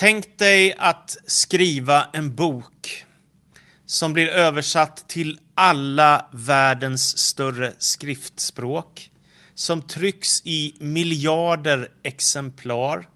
Tänk 0.00 0.38
dig 0.38 0.74
att 0.78 1.16
skriva 1.26 2.06
en 2.12 2.34
bok 2.34 3.04
som 3.86 4.12
blir 4.12 4.28
översatt 4.28 5.08
till 5.08 5.38
alla 5.54 6.26
världens 6.32 7.18
större 7.18 7.72
skriftspråk, 7.78 9.10
som 9.54 9.82
trycks 9.82 10.42
i 10.44 10.74
miljarder 10.78 11.88
exemplar, 12.02 13.08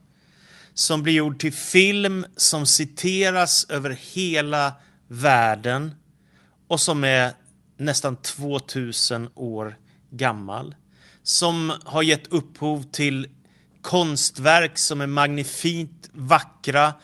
som 0.75 1.03
blir 1.03 1.13
gjord 1.13 1.39
till 1.39 1.53
film, 1.53 2.27
som 2.37 2.67
citeras 2.67 3.67
över 3.71 3.99
hela 4.15 4.73
världen 5.09 5.95
och 6.69 6.81
som 6.81 7.05
är 7.05 7.33
nästan 7.77 8.17
2000 8.17 9.29
år 9.35 9.79
gammal. 10.11 10.75
Som 11.23 11.73
har 11.85 12.03
gett 12.03 12.27
upphov 12.27 12.83
till 12.83 13.29
konstverk 13.85 14.79
som 14.79 15.01
är 15.01 15.07
magnifikt 15.07 16.11
vackra, 16.13 16.95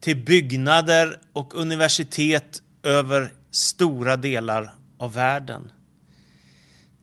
till 0.00 0.24
byggnader 0.24 1.20
och 1.32 1.54
universitet 1.54 2.62
över 2.82 3.32
stora 3.50 4.16
delar 4.16 4.74
av 4.98 5.12
världen. 5.12 5.70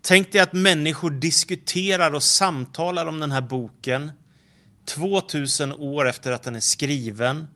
Tänk 0.02 0.32
dig 0.32 0.42
att 0.42 0.54
människor 0.54 1.12
diskuterar 1.12 2.14
och 2.14 2.24
samtalar 2.24 3.06
om 3.06 3.20
den 3.20 3.32
här 3.32 3.42
boken 3.42 4.12
2000 4.86 5.74
år 5.74 6.10
efter 6.10 6.32
att 6.32 6.44
den 6.44 6.56
är 6.56 6.60
skriven, 6.60 7.48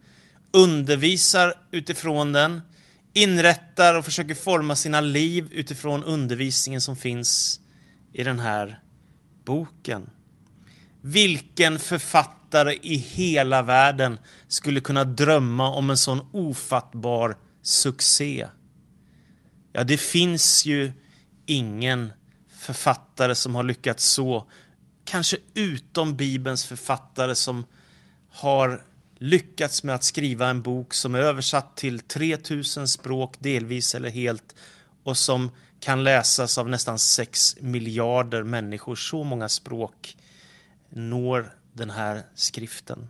undervisar 0.51 1.53
utifrån 1.71 2.31
den, 2.31 2.61
inrättar 3.13 3.95
och 3.95 4.05
försöker 4.05 4.35
forma 4.35 4.75
sina 4.75 5.01
liv 5.01 5.47
utifrån 5.51 6.03
undervisningen 6.03 6.81
som 6.81 6.95
finns 6.95 7.59
i 8.13 8.23
den 8.23 8.39
här 8.39 8.79
boken. 9.45 10.09
Vilken 11.09 11.79
författare 11.79 12.73
i 12.81 12.95
hela 12.95 13.61
världen 13.61 14.19
skulle 14.47 14.79
kunna 14.79 15.03
drömma 15.03 15.69
om 15.69 15.89
en 15.89 15.97
sån 15.97 16.27
ofattbar 16.31 17.37
succé? 17.61 18.47
Ja, 19.73 19.83
det 19.83 19.97
finns 19.97 20.65
ju 20.65 20.91
ingen 21.45 22.13
författare 22.57 23.35
som 23.35 23.55
har 23.55 23.63
lyckats 23.63 24.05
så, 24.05 24.49
kanske 25.05 25.37
utom 25.53 26.15
Bibelns 26.15 26.65
författare 26.65 27.35
som 27.35 27.65
har 28.31 28.83
lyckats 29.17 29.83
med 29.83 29.95
att 29.95 30.03
skriva 30.03 30.49
en 30.49 30.61
bok 30.61 30.93
som 30.93 31.15
är 31.15 31.19
översatt 31.19 31.77
till 31.77 31.99
3000 31.99 32.87
språk, 32.87 33.35
delvis 33.39 33.95
eller 33.95 34.09
helt, 34.09 34.55
och 35.03 35.17
som 35.17 35.51
kan 35.79 36.03
läsas 36.03 36.57
av 36.57 36.69
nästan 36.69 36.99
6 36.99 37.57
miljarder 37.59 38.43
människor. 38.43 38.95
Så 38.95 39.23
många 39.23 39.49
språk 39.49 40.17
når 40.89 41.53
den 41.73 41.89
här 41.89 42.23
skriften. 42.35 43.09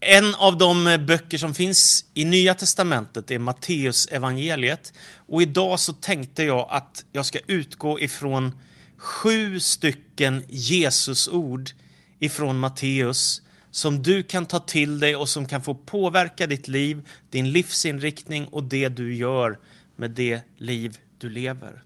En 0.00 0.34
av 0.34 0.58
de 0.58 0.98
böcker 1.06 1.38
som 1.38 1.54
finns 1.54 2.04
i 2.14 2.24
Nya 2.24 2.54
Testamentet 2.54 3.30
är 3.30 3.38
Matteus 3.38 4.06
evangeliet. 4.06 4.92
Och 5.16 5.42
idag 5.42 5.80
så 5.80 5.92
tänkte 5.92 6.42
jag 6.42 6.66
att 6.70 7.04
jag 7.12 7.26
ska 7.26 7.38
utgå 7.46 8.00
ifrån 8.00 8.52
sju 8.96 9.60
stycken 9.60 10.44
Jesusord 10.48 11.70
ifrån 12.18 12.58
Matteus 12.58 13.42
som 13.70 14.02
du 14.02 14.22
kan 14.22 14.46
ta 14.46 14.58
till 14.58 15.00
dig 15.00 15.16
och 15.16 15.28
som 15.28 15.46
kan 15.46 15.62
få 15.62 15.74
påverka 15.74 16.46
ditt 16.46 16.68
liv, 16.68 17.08
din 17.30 17.52
livsinriktning 17.52 18.46
och 18.46 18.64
det 18.64 18.88
du 18.88 19.14
gör 19.14 19.58
med 19.96 20.10
det 20.10 20.40
liv 20.56 20.98
du 21.18 21.30
lever. 21.30 21.82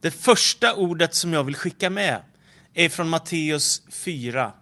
Det 0.00 0.10
första 0.10 0.74
ordet 0.74 1.14
som 1.14 1.32
jag 1.32 1.44
vill 1.44 1.56
skicka 1.56 1.90
med 1.90 2.22
är 2.74 2.88
från 2.88 3.08
Matteus 3.08 3.82
4. 3.90 4.52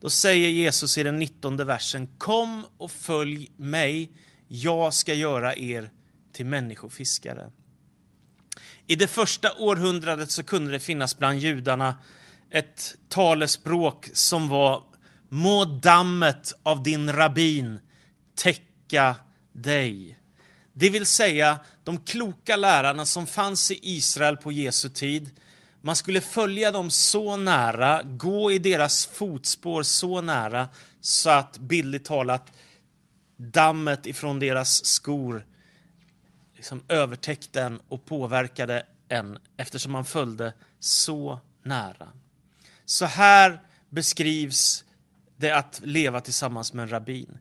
Då 0.00 0.10
säger 0.10 0.48
Jesus 0.48 0.98
i 0.98 1.02
den 1.02 1.18
19 1.18 1.56
versen 1.56 2.08
Kom 2.18 2.64
och 2.78 2.90
följ 2.90 3.50
mig, 3.56 4.10
jag 4.48 4.94
ska 4.94 5.14
göra 5.14 5.56
er 5.56 5.90
till 6.32 6.46
människofiskare. 6.46 7.50
I 8.86 8.96
det 8.96 9.06
första 9.06 9.52
århundradet 9.58 10.30
så 10.30 10.42
kunde 10.42 10.72
det 10.72 10.80
finnas 10.80 11.18
bland 11.18 11.38
judarna 11.38 11.94
ett 12.50 12.94
talespråk 13.08 14.08
som 14.12 14.48
var 14.48 14.82
Må 15.28 15.64
dammet 15.64 16.52
av 16.62 16.82
din 16.82 17.12
rabbin 17.12 17.78
täcka 18.34 19.16
dig. 19.52 20.18
Det 20.72 20.90
vill 20.90 21.06
säga 21.06 21.58
de 21.84 21.98
kloka 21.98 22.56
lärarna 22.56 23.06
som 23.06 23.26
fanns 23.26 23.70
i 23.70 23.78
Israel 23.82 24.36
på 24.36 24.52
Jesu 24.52 24.88
tid. 24.88 25.30
Man 25.86 25.96
skulle 25.96 26.20
följa 26.20 26.72
dem 26.72 26.90
så 26.90 27.36
nära, 27.36 28.02
gå 28.02 28.52
i 28.52 28.58
deras 28.58 29.06
fotspår 29.06 29.82
så 29.82 30.20
nära 30.20 30.68
så 31.00 31.30
att 31.30 31.58
bildligt 31.58 32.06
talat 32.06 32.52
dammet 33.36 34.06
ifrån 34.06 34.40
deras 34.40 34.84
skor 34.84 35.46
liksom 36.56 36.82
övertäckte 36.88 37.62
en 37.62 37.80
och 37.88 38.04
påverkade 38.04 38.86
en 39.08 39.38
eftersom 39.56 39.92
man 39.92 40.04
följde 40.04 40.52
så 40.80 41.40
nära. 41.62 42.08
Så 42.84 43.04
här 43.04 43.60
beskrivs 43.90 44.84
det 45.36 45.50
att 45.50 45.80
leva 45.84 46.20
tillsammans 46.20 46.72
med 46.72 46.82
en 46.82 46.90
rabbin. 46.90 47.38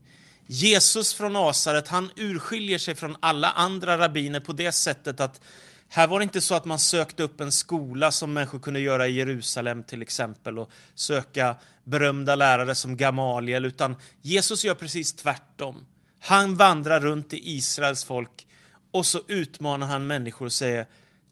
Jesus 0.47 1.13
från 1.13 1.33
Nasaret, 1.33 1.87
han 1.87 2.11
urskiljer 2.15 2.77
sig 2.77 2.95
från 2.95 3.15
alla 3.19 3.51
andra 3.51 3.97
rabbiner 3.97 4.39
på 4.39 4.53
det 4.53 4.71
sättet 4.71 5.19
att 5.19 5.41
här 5.89 6.07
var 6.07 6.19
det 6.19 6.23
inte 6.23 6.41
så 6.41 6.55
att 6.55 6.65
man 6.65 6.79
sökte 6.79 7.23
upp 7.23 7.41
en 7.41 7.51
skola 7.51 8.11
som 8.11 8.33
människor 8.33 8.59
kunde 8.59 8.79
göra 8.79 9.07
i 9.07 9.11
Jerusalem 9.11 9.83
till 9.83 10.01
exempel 10.01 10.59
och 10.59 10.71
söka 10.95 11.55
berömda 11.83 12.35
lärare 12.35 12.75
som 12.75 12.97
Gamaliel, 12.97 13.65
utan 13.65 13.95
Jesus 14.21 14.65
gör 14.65 14.75
precis 14.75 15.13
tvärtom. 15.13 15.85
Han 16.19 16.55
vandrar 16.55 16.99
runt 16.99 17.33
i 17.33 17.51
Israels 17.51 18.03
folk 18.03 18.47
och 18.91 19.05
så 19.05 19.21
utmanar 19.27 19.87
han 19.87 20.07
människor 20.07 20.45
och 20.45 20.53
säger 20.53 20.87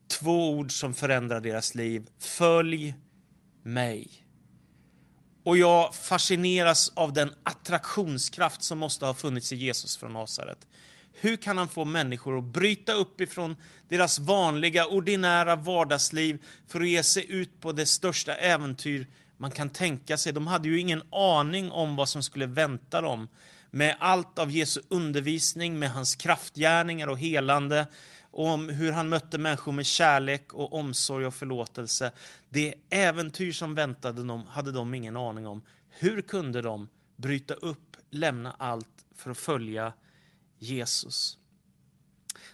två 0.07 0.49
ord 0.49 0.71
som 0.71 0.93
förändrar 0.93 1.41
deras 1.41 1.75
liv. 1.75 2.07
Följ 2.19 2.95
mig. 3.63 4.07
Och 5.43 5.57
jag 5.57 5.95
fascineras 5.95 6.91
av 6.95 7.13
den 7.13 7.33
attraktionskraft 7.43 8.63
som 8.63 8.77
måste 8.77 9.05
ha 9.05 9.13
funnits 9.13 9.53
i 9.53 9.55
Jesus 9.55 9.97
från 9.97 10.13
Nasaret. 10.13 10.67
Hur 11.13 11.35
kan 11.35 11.57
han 11.57 11.67
få 11.67 11.85
människor 11.85 12.37
att 12.37 12.43
bryta 12.43 12.93
upp 12.93 13.21
ifrån 13.21 13.55
deras 13.89 14.19
vanliga, 14.19 14.85
ordinära 14.85 15.55
vardagsliv 15.55 16.43
för 16.67 16.81
att 16.81 16.87
ge 16.87 17.03
sig 17.03 17.31
ut 17.31 17.61
på 17.61 17.71
det 17.71 17.85
största 17.85 18.35
äventyr 18.35 19.07
man 19.37 19.51
kan 19.51 19.69
tänka 19.69 20.17
sig? 20.17 20.33
De 20.33 20.47
hade 20.47 20.69
ju 20.69 20.79
ingen 20.79 21.03
aning 21.11 21.71
om 21.71 21.95
vad 21.95 22.09
som 22.09 22.23
skulle 22.23 22.45
vänta 22.45 23.01
dem. 23.01 23.27
Med 23.71 23.95
allt 23.99 24.39
av 24.39 24.51
Jesu 24.51 24.81
undervisning, 24.89 25.79
med 25.79 25.91
hans 25.91 26.15
kraftgärningar 26.15 27.07
och 27.07 27.19
helande, 27.19 27.87
om 28.31 28.69
hur 28.69 28.91
han 28.91 29.09
mötte 29.09 29.37
människor 29.37 29.71
med 29.71 29.85
kärlek 29.85 30.53
och 30.53 30.73
omsorg 30.73 31.25
och 31.25 31.33
förlåtelse. 31.33 32.11
Det 32.49 32.73
äventyr 32.89 33.51
som 33.51 33.75
väntade 33.75 34.23
dem 34.23 34.47
hade 34.47 34.71
de 34.71 34.93
ingen 34.93 35.17
aning 35.17 35.47
om. 35.47 35.61
Hur 35.89 36.21
kunde 36.21 36.61
de 36.61 36.89
bryta 37.15 37.53
upp, 37.53 37.97
lämna 38.09 38.55
allt 38.57 39.05
för 39.15 39.31
att 39.31 39.37
följa 39.37 39.93
Jesus? 40.63 41.37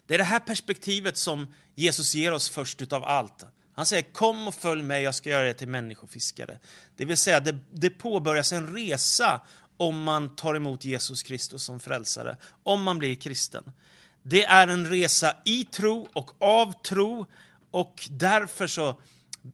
Det 0.08 0.14
är 0.14 0.18
det 0.18 0.24
här 0.24 0.40
perspektivet 0.40 1.18
som 1.18 1.53
Jesus 1.75 2.16
ger 2.16 2.31
oss 2.31 2.50
först 2.50 2.81
utav 2.81 3.03
allt. 3.03 3.44
Han 3.74 3.86
säger 3.86 4.03
kom 4.03 4.47
och 4.47 4.56
följ 4.56 4.84
mig, 4.84 5.03
jag 5.03 5.16
ska 5.16 5.30
göra 5.30 5.50
er 5.50 5.53
till 5.53 5.68
människofiskare. 5.68 6.59
Det 6.96 7.06
vill 7.06 7.18
säga, 7.18 7.40
det, 7.40 7.58
det 7.72 7.90
påbörjas 7.90 8.53
en 8.53 8.75
resa 8.75 9.42
om 9.78 10.03
man 10.03 10.36
tar 10.36 10.56
emot 10.56 10.86
Jesus 10.86 11.24
Kristus 11.24 11.64
som 11.64 11.80
frälsare, 11.80 12.38
om 12.64 12.84
man 12.84 13.00
blir 13.00 13.16
kristen. 13.16 13.72
Det 14.24 14.46
är 14.46 14.68
en 14.68 14.90
resa 14.90 15.36
i 15.46 15.64
tro 15.64 16.08
och 16.14 16.42
av 16.42 16.74
tro 16.81 17.25
och 17.72 18.08
därför 18.09 18.68
så 18.68 19.02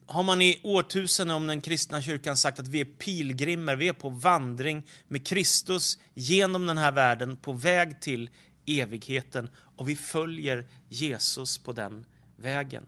har 0.05 0.23
man 0.23 0.41
i 0.41 0.59
årtusenden 0.63 1.35
om 1.35 1.47
den 1.47 1.61
kristna 1.61 2.01
kyrkan 2.01 2.37
sagt 2.37 2.59
att 2.59 2.67
vi 2.67 2.81
är 2.81 2.85
pilgrimer, 2.85 3.75
vi 3.75 3.87
är 3.87 3.93
på 3.93 4.09
vandring 4.09 4.83
med 5.07 5.27
Kristus 5.27 5.97
genom 6.13 6.65
den 6.65 6.77
här 6.77 6.91
världen 6.91 7.37
på 7.37 7.53
väg 7.53 8.01
till 8.01 8.29
evigheten 8.65 9.49
och 9.75 9.89
vi 9.89 9.95
följer 9.95 10.67
Jesus 10.89 11.57
på 11.57 11.71
den 11.71 12.05
vägen. 12.35 12.85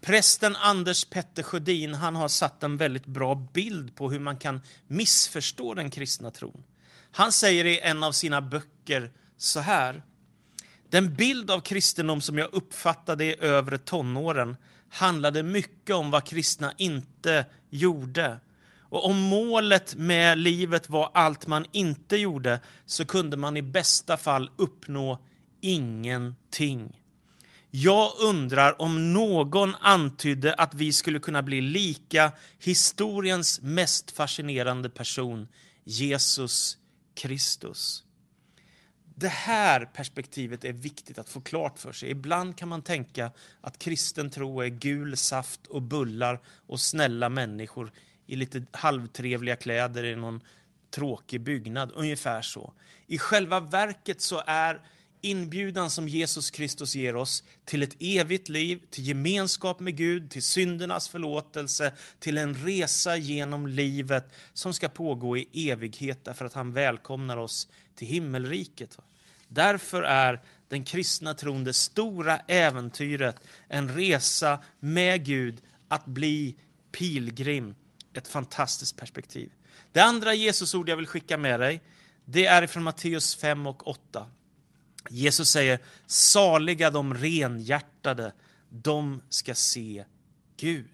Prästen 0.00 0.56
Anders 0.56 1.04
Petter 1.04 1.42
Sjödin 1.42 1.94
han 1.94 2.16
har 2.16 2.28
satt 2.28 2.62
en 2.62 2.76
väldigt 2.76 3.06
bra 3.06 3.34
bild 3.34 3.96
på 3.96 4.10
hur 4.10 4.20
man 4.20 4.36
kan 4.36 4.60
missförstå 4.86 5.74
den 5.74 5.90
kristna 5.90 6.30
tron. 6.30 6.64
Han 7.10 7.32
säger 7.32 7.64
i 7.64 7.80
en 7.80 8.02
av 8.02 8.12
sina 8.12 8.40
böcker 8.42 9.12
så 9.36 9.60
här 9.60 10.02
den 10.90 11.14
bild 11.14 11.50
av 11.50 11.60
kristendom 11.60 12.20
som 12.20 12.38
jag 12.38 12.54
uppfattade 12.54 13.24
i 13.24 13.36
övre 13.40 13.78
tonåren 13.78 14.56
handlade 14.88 15.42
mycket 15.42 15.96
om 15.96 16.10
vad 16.10 16.24
kristna 16.24 16.72
inte 16.76 17.46
gjorde. 17.70 18.40
Och 18.88 19.06
om 19.06 19.20
målet 19.20 19.94
med 19.94 20.38
livet 20.38 20.90
var 20.90 21.10
allt 21.14 21.46
man 21.46 21.66
inte 21.72 22.16
gjorde 22.16 22.60
så 22.86 23.04
kunde 23.04 23.36
man 23.36 23.56
i 23.56 23.62
bästa 23.62 24.16
fall 24.16 24.50
uppnå 24.56 25.18
ingenting. 25.60 27.00
Jag 27.70 28.12
undrar 28.20 28.82
om 28.82 29.12
någon 29.12 29.74
antydde 29.80 30.54
att 30.54 30.74
vi 30.74 30.92
skulle 30.92 31.18
kunna 31.18 31.42
bli 31.42 31.60
lika 31.60 32.32
historiens 32.58 33.60
mest 33.62 34.10
fascinerande 34.10 34.90
person, 34.90 35.48
Jesus 35.84 36.78
Kristus. 37.14 38.02
Det 39.14 39.28
här 39.28 39.84
perspektivet 39.84 40.64
är 40.64 40.72
viktigt 40.72 41.18
att 41.18 41.28
få 41.28 41.40
klart 41.40 41.78
för 41.78 41.92
sig. 41.92 42.10
Ibland 42.10 42.56
kan 42.56 42.68
man 42.68 42.82
tänka 42.82 43.32
att 43.60 43.78
kristen 43.78 44.30
tro 44.30 44.60
är 44.60 44.68
gul 44.68 45.16
saft 45.16 45.66
och 45.66 45.82
bullar 45.82 46.40
och 46.66 46.80
snälla 46.80 47.28
människor 47.28 47.92
i 48.26 48.36
lite 48.36 48.62
halvtrevliga 48.70 49.56
kläder 49.56 50.04
i 50.04 50.16
någon 50.16 50.40
tråkig 50.90 51.40
byggnad. 51.40 51.92
Ungefär 51.94 52.42
så. 52.42 52.72
I 53.06 53.18
själva 53.18 53.60
verket 53.60 54.20
så 54.20 54.42
är 54.46 54.80
inbjudan 55.20 55.90
som 55.90 56.08
Jesus 56.08 56.50
Kristus 56.50 56.94
ger 56.94 57.16
oss 57.16 57.44
till 57.64 57.82
ett 57.82 57.96
evigt 58.00 58.48
liv, 58.48 58.80
till 58.90 59.08
gemenskap 59.08 59.80
med 59.80 59.96
Gud, 59.96 60.30
till 60.30 60.42
syndernas 60.42 61.08
förlåtelse, 61.08 61.92
till 62.18 62.38
en 62.38 62.54
resa 62.54 63.16
genom 63.16 63.66
livet 63.66 64.32
som 64.52 64.74
ska 64.74 64.88
pågå 64.88 65.36
i 65.36 65.70
evighet 65.70 66.24
därför 66.24 66.44
att 66.44 66.54
han 66.54 66.72
välkomnar 66.72 67.36
oss 67.36 67.68
till 67.94 68.08
himmelriket. 68.08 68.98
Därför 69.48 70.02
är 70.02 70.42
den 70.68 70.84
kristna 70.84 71.34
tron 71.34 71.64
det 71.64 71.72
stora 71.72 72.38
äventyret, 72.38 73.36
en 73.68 73.88
resa 73.88 74.62
med 74.80 75.24
Gud, 75.24 75.62
att 75.88 76.06
bli 76.06 76.56
pilgrim. 76.92 77.74
Ett 78.16 78.28
fantastiskt 78.28 78.96
perspektiv. 78.96 79.52
Det 79.92 80.00
andra 80.00 80.34
Jesusord 80.34 80.88
jag 80.88 80.96
vill 80.96 81.06
skicka 81.06 81.38
med 81.38 81.60
dig, 81.60 81.82
det 82.24 82.46
är 82.46 82.66
från 82.66 82.82
Matteus 82.82 83.36
5 83.36 83.66
och 83.66 83.88
8. 83.88 84.30
Jesus 85.10 85.50
säger, 85.50 85.78
saliga 86.06 86.90
de 86.90 87.14
renhjärtade, 87.14 88.32
de 88.68 89.22
ska 89.28 89.54
se 89.54 90.04
Gud. 90.56 90.86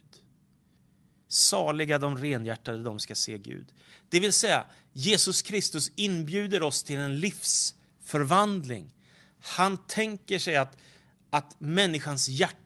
Saliga 1.29 1.99
de 1.99 2.19
renhjärtade, 2.19 2.83
de 2.83 2.99
ska 2.99 3.15
se 3.15 3.39
Gud. 3.39 3.67
Det 4.09 4.21
vill 4.21 4.33
säga, 4.33 4.67
Jesus 4.93 5.43
Kristus 5.43 5.93
inbjuder 5.97 6.63
oss 6.63 6.83
till 6.83 6.99
en 6.99 7.21
livsförvandling. 7.21 8.95
Han 9.41 9.79
tänker 9.87 10.39
sig 10.39 10.57
att, 10.57 10.77
att 11.31 11.61
människans 11.61 12.29
hjärta 12.29 12.62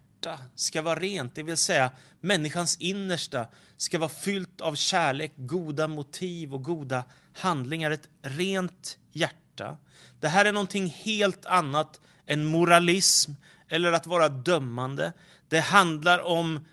ska 0.54 0.82
vara 0.82 0.98
rent, 0.98 1.34
det 1.34 1.42
vill 1.42 1.56
säga 1.56 1.90
människans 2.20 2.76
innersta 2.76 3.46
ska 3.76 3.98
vara 3.98 4.08
fyllt 4.08 4.60
av 4.60 4.74
kärlek, 4.74 5.32
goda 5.36 5.88
motiv 5.88 6.54
och 6.54 6.62
goda 6.62 7.04
handlingar. 7.32 7.90
Ett 7.90 8.08
rent 8.22 8.98
hjärta. 9.12 9.76
Det 10.20 10.28
här 10.28 10.44
är 10.44 10.52
någonting 10.52 10.86
helt 10.86 11.46
annat 11.46 12.00
än 12.26 12.44
moralism 12.44 13.32
eller 13.68 13.92
att 13.92 14.06
vara 14.06 14.28
dömande. 14.28 15.12
Det 15.48 15.60
handlar 15.60 16.18
om 16.18 16.64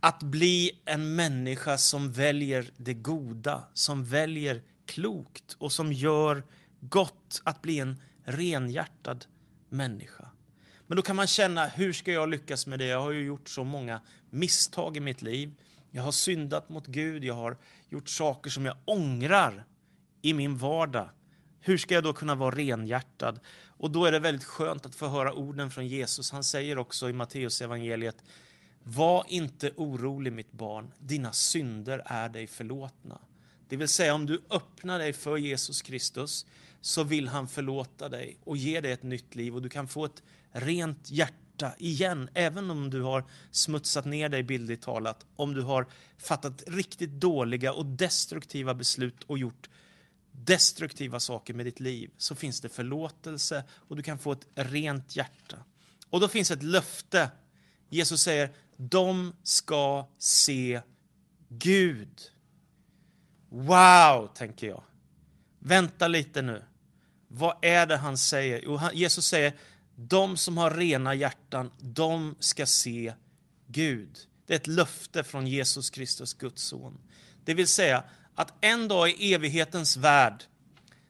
att 0.00 0.22
bli 0.22 0.80
en 0.84 1.14
människa 1.14 1.78
som 1.78 2.12
väljer 2.12 2.70
det 2.76 2.94
goda, 2.94 3.64
som 3.74 4.04
väljer 4.04 4.62
klokt 4.86 5.56
och 5.58 5.72
som 5.72 5.92
gör 5.92 6.42
gott. 6.80 7.42
Att 7.44 7.62
bli 7.62 7.78
en 7.78 8.02
renhjärtad 8.24 9.24
människa. 9.68 10.29
Men 10.90 10.96
då 10.96 11.02
kan 11.02 11.16
man 11.16 11.26
känna, 11.26 11.66
hur 11.66 11.92
ska 11.92 12.12
jag 12.12 12.28
lyckas 12.28 12.66
med 12.66 12.78
det? 12.78 12.86
Jag 12.86 13.00
har 13.00 13.10
ju 13.10 13.24
gjort 13.24 13.48
så 13.48 13.64
många 13.64 14.00
misstag 14.30 14.96
i 14.96 15.00
mitt 15.00 15.22
liv. 15.22 15.52
Jag 15.90 16.02
har 16.02 16.12
syndat 16.12 16.68
mot 16.68 16.86
Gud, 16.86 17.24
jag 17.24 17.34
har 17.34 17.56
gjort 17.88 18.08
saker 18.08 18.50
som 18.50 18.64
jag 18.64 18.76
ångrar 18.84 19.64
i 20.22 20.34
min 20.34 20.56
vardag. 20.56 21.08
Hur 21.60 21.78
ska 21.78 21.94
jag 21.94 22.04
då 22.04 22.12
kunna 22.12 22.34
vara 22.34 22.54
renhjärtad? 22.54 23.40
Och 23.66 23.90
då 23.90 24.04
är 24.04 24.12
det 24.12 24.18
väldigt 24.18 24.44
skönt 24.44 24.86
att 24.86 24.94
få 24.94 25.08
höra 25.08 25.32
orden 25.32 25.70
från 25.70 25.86
Jesus. 25.86 26.30
Han 26.30 26.44
säger 26.44 26.78
också 26.78 27.10
i 27.10 27.12
Matteus 27.12 27.62
evangeliet 27.62 28.16
Var 28.82 29.24
inte 29.28 29.70
orolig 29.76 30.32
mitt 30.32 30.52
barn, 30.52 30.92
dina 30.98 31.32
synder 31.32 32.02
är 32.06 32.28
dig 32.28 32.46
förlåtna. 32.46 33.18
Det 33.68 33.76
vill 33.76 33.88
säga 33.88 34.14
om 34.14 34.26
du 34.26 34.42
öppnar 34.50 34.98
dig 34.98 35.12
för 35.12 35.36
Jesus 35.36 35.82
Kristus 35.82 36.46
så 36.80 37.04
vill 37.04 37.28
han 37.28 37.48
förlåta 37.48 38.08
dig 38.08 38.36
och 38.44 38.56
ge 38.56 38.80
dig 38.80 38.92
ett 38.92 39.02
nytt 39.02 39.34
liv 39.34 39.54
och 39.54 39.62
du 39.62 39.68
kan 39.68 39.88
få 39.88 40.04
ett 40.04 40.22
rent 40.52 41.10
hjärta 41.10 41.72
igen, 41.78 42.28
även 42.34 42.70
om 42.70 42.90
du 42.90 43.02
har 43.02 43.24
smutsat 43.50 44.04
ner 44.04 44.28
dig 44.28 44.42
bildligt 44.42 44.82
talat, 44.82 45.26
om 45.36 45.54
du 45.54 45.62
har 45.62 45.86
fattat 46.18 46.62
riktigt 46.66 47.10
dåliga 47.10 47.72
och 47.72 47.86
destruktiva 47.86 48.74
beslut 48.74 49.24
och 49.24 49.38
gjort 49.38 49.68
destruktiva 50.32 51.20
saker 51.20 51.54
med 51.54 51.66
ditt 51.66 51.80
liv 51.80 52.10
så 52.16 52.34
finns 52.34 52.60
det 52.60 52.68
förlåtelse 52.68 53.64
och 53.70 53.96
du 53.96 54.02
kan 54.02 54.18
få 54.18 54.32
ett 54.32 54.46
rent 54.54 55.16
hjärta. 55.16 55.56
Och 56.10 56.20
då 56.20 56.28
finns 56.28 56.50
ett 56.50 56.62
löfte. 56.62 57.30
Jesus 57.88 58.22
säger, 58.22 58.50
de 58.76 59.32
ska 59.42 60.08
se 60.18 60.80
Gud. 61.48 62.20
Wow, 63.48 64.30
tänker 64.34 64.66
jag. 64.66 64.82
Vänta 65.58 66.08
lite 66.08 66.42
nu. 66.42 66.62
Vad 67.28 67.56
är 67.62 67.86
det 67.86 67.96
han 67.96 68.18
säger? 68.18 68.60
Jo, 68.64 68.80
Jesus 68.92 69.26
säger, 69.26 69.54
de 70.08 70.36
som 70.36 70.58
har 70.58 70.70
rena 70.70 71.14
hjärtan, 71.14 71.70
de 71.78 72.34
ska 72.38 72.66
se 72.66 73.14
Gud. 73.66 74.18
Det 74.46 74.54
är 74.54 74.56
ett 74.56 74.66
löfte 74.66 75.24
från 75.24 75.46
Jesus 75.46 75.90
Kristus, 75.90 76.34
Guds 76.34 76.62
son. 76.62 76.98
Det 77.44 77.54
vill 77.54 77.68
säga, 77.68 78.04
att 78.34 78.52
en 78.60 78.88
dag 78.88 79.10
i 79.10 79.34
evighetens 79.34 79.96
värld, 79.96 80.44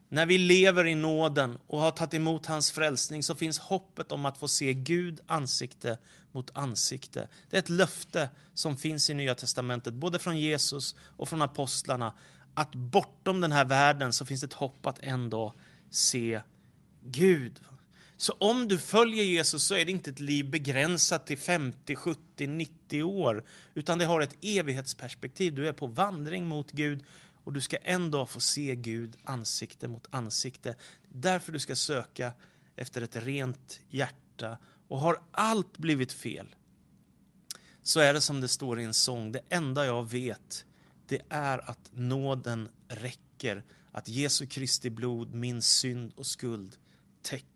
när 0.08 0.26
vi 0.26 0.38
lever 0.38 0.86
i 0.86 0.94
nåden 0.94 1.58
och 1.66 1.80
har 1.80 1.90
tagit 1.90 2.14
emot 2.14 2.46
hans 2.46 2.70
frälsning, 2.70 3.22
så 3.22 3.34
finns 3.34 3.58
hoppet 3.58 4.12
om 4.12 4.26
att 4.26 4.38
få 4.38 4.48
se 4.48 4.74
Gud 4.74 5.20
ansikte 5.26 5.98
mot 6.32 6.56
ansikte. 6.56 7.28
Det 7.50 7.56
är 7.56 7.58
ett 7.58 7.68
löfte 7.68 8.30
som 8.54 8.76
finns 8.76 9.10
i 9.10 9.14
Nya 9.14 9.34
Testamentet, 9.34 9.94
både 9.94 10.18
från 10.18 10.38
Jesus 10.38 10.94
och 11.16 11.28
från 11.28 11.42
apostlarna, 11.42 12.14
att 12.54 12.74
bortom 12.74 13.40
den 13.40 13.52
här 13.52 13.64
världen 13.64 14.12
så 14.12 14.26
finns 14.26 14.40
det 14.40 14.46
ett 14.46 14.52
hopp 14.52 14.86
att 14.86 14.98
en 14.98 15.30
dag 15.30 15.52
se 15.90 16.40
Gud. 17.04 17.60
Så 18.20 18.32
om 18.32 18.68
du 18.68 18.78
följer 18.78 19.24
Jesus 19.24 19.64
så 19.64 19.74
är 19.74 19.84
det 19.84 19.90
inte 19.90 20.10
ett 20.10 20.20
liv 20.20 20.50
begränsat 20.50 21.26
till 21.26 21.38
50, 21.38 21.96
70, 21.96 22.46
90 22.46 23.02
år, 23.02 23.44
utan 23.74 23.98
det 23.98 24.04
har 24.04 24.20
ett 24.20 24.36
evighetsperspektiv. 24.40 25.54
Du 25.54 25.68
är 25.68 25.72
på 25.72 25.86
vandring 25.86 26.46
mot 26.46 26.72
Gud 26.72 27.04
och 27.44 27.52
du 27.52 27.60
ska 27.60 27.76
en 27.76 28.10
dag 28.10 28.30
få 28.30 28.40
se 28.40 28.74
Gud 28.76 29.16
ansikte 29.24 29.88
mot 29.88 30.06
ansikte. 30.10 30.76
Därför 31.08 31.52
du 31.52 31.58
ska 31.58 31.76
söka 31.76 32.32
efter 32.76 33.02
ett 33.02 33.16
rent 33.16 33.80
hjärta. 33.88 34.58
Och 34.88 34.98
har 34.98 35.22
allt 35.30 35.78
blivit 35.78 36.12
fel 36.12 36.54
så 37.82 38.00
är 38.00 38.14
det 38.14 38.20
som 38.20 38.40
det 38.40 38.48
står 38.48 38.80
i 38.80 38.84
en 38.84 38.94
sång, 38.94 39.32
det 39.32 39.40
enda 39.48 39.86
jag 39.86 40.10
vet 40.10 40.64
det 41.06 41.22
är 41.28 41.70
att 41.70 41.90
nåden 41.92 42.68
räcker, 42.88 43.64
att 43.92 44.08
Jesu 44.08 44.46
Kristi 44.46 44.90
blod 44.90 45.34
min 45.34 45.62
synd 45.62 46.12
och 46.16 46.26
skuld 46.26 46.76
täcker. 47.22 47.49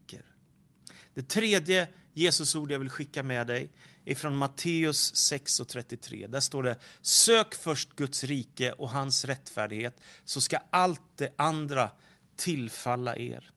Det 1.15 1.29
tredje 1.29 1.89
Jesusord 2.13 2.73
jag 2.73 2.79
vill 2.79 2.91
skicka 2.91 3.23
med 3.23 3.47
dig 3.47 3.71
är 4.05 4.15
från 4.15 4.37
Matteus 4.37 5.17
6 5.17 5.61
och 5.61 5.69
33. 5.69 6.27
Där 6.27 6.41
står 6.41 6.63
det 6.63 6.79
Sök 7.01 7.55
först 7.55 7.97
Guds 7.97 8.25
rike 8.25 8.73
och 8.73 8.91
hans 8.91 9.25
rättfärdighet 9.25 10.01
så 10.25 10.41
ska 10.41 10.59
allt 10.71 11.03
det 11.17 11.33
andra 11.37 11.91
tillfalla 12.37 13.17
er. 13.17 13.51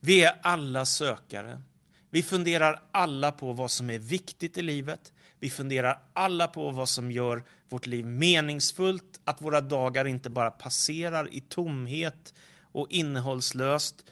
Vi 0.00 0.24
är 0.24 0.40
alla 0.42 0.86
sökare. 0.86 1.62
Vi 2.10 2.22
funderar 2.22 2.82
alla 2.92 3.32
på 3.32 3.52
vad 3.52 3.70
som 3.70 3.90
är 3.90 3.98
viktigt 3.98 4.58
i 4.58 4.62
livet. 4.62 5.12
Vi 5.40 5.50
funderar 5.50 6.02
alla 6.12 6.48
på 6.48 6.70
vad 6.70 6.88
som 6.88 7.12
gör 7.12 7.44
vårt 7.68 7.86
liv 7.86 8.06
meningsfullt, 8.06 9.20
att 9.24 9.42
våra 9.42 9.60
dagar 9.60 10.04
inte 10.04 10.30
bara 10.30 10.50
passerar 10.50 11.34
i 11.34 11.40
tomhet 11.40 12.34
och 12.72 12.86
innehållslöst, 12.90 14.04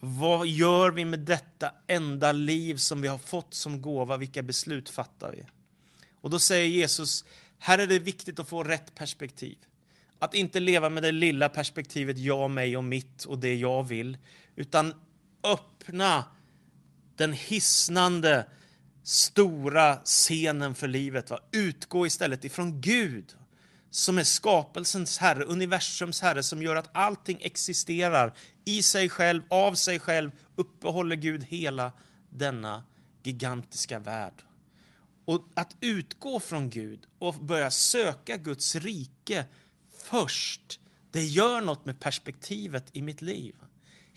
vad 0.00 0.46
gör 0.46 0.90
vi 0.90 1.04
med 1.04 1.18
detta 1.18 1.72
enda 1.86 2.32
liv 2.32 2.76
som 2.76 3.02
vi 3.02 3.08
har 3.08 3.18
fått 3.18 3.54
som 3.54 3.82
gåva? 3.82 4.16
Vilka 4.16 4.42
beslut 4.42 4.88
fattar 4.88 5.32
vi? 5.32 5.44
Och 6.20 6.30
då 6.30 6.38
säger 6.38 6.66
Jesus, 6.66 7.24
här 7.58 7.78
är 7.78 7.86
det 7.86 7.98
viktigt 7.98 8.38
att 8.38 8.48
få 8.48 8.64
rätt 8.64 8.94
perspektiv. 8.94 9.58
Att 10.18 10.34
inte 10.34 10.60
leva 10.60 10.88
med 10.88 11.02
det 11.02 11.12
lilla 11.12 11.48
perspektivet 11.48 12.18
jag, 12.18 12.50
mig 12.50 12.76
och 12.76 12.84
mitt 12.84 13.24
och 13.24 13.38
det 13.38 13.54
jag 13.54 13.82
vill, 13.82 14.18
utan 14.56 14.94
öppna 15.42 16.24
den 17.16 17.32
hisnande 17.32 18.46
stora 19.02 19.96
scenen 19.96 20.74
för 20.74 20.88
livet. 20.88 21.30
Va? 21.30 21.40
Utgå 21.52 22.06
istället 22.06 22.44
ifrån 22.44 22.80
Gud 22.80 23.34
som 23.90 24.18
är 24.18 24.24
skapelsens 24.24 25.18
herre, 25.18 25.44
universums 25.44 26.20
herre, 26.20 26.42
som 26.42 26.62
gör 26.62 26.76
att 26.76 26.96
allting 26.96 27.38
existerar 27.40 28.34
i 28.64 28.82
sig 28.82 29.08
själv, 29.08 29.42
av 29.48 29.74
sig 29.74 29.98
själv, 29.98 30.30
uppehåller 30.56 31.16
Gud 31.16 31.44
hela 31.44 31.92
denna 32.30 32.84
gigantiska 33.22 33.98
värld. 33.98 34.42
Och 35.24 35.48
att 35.54 35.76
utgå 35.80 36.40
från 36.40 36.70
Gud 36.70 37.06
och 37.18 37.34
börja 37.34 37.70
söka 37.70 38.36
Guds 38.36 38.74
rike 38.74 39.44
först, 40.02 40.80
det 41.10 41.24
gör 41.24 41.60
något 41.60 41.84
med 41.84 42.00
perspektivet 42.00 42.84
i 42.92 43.02
mitt 43.02 43.22
liv. 43.22 43.54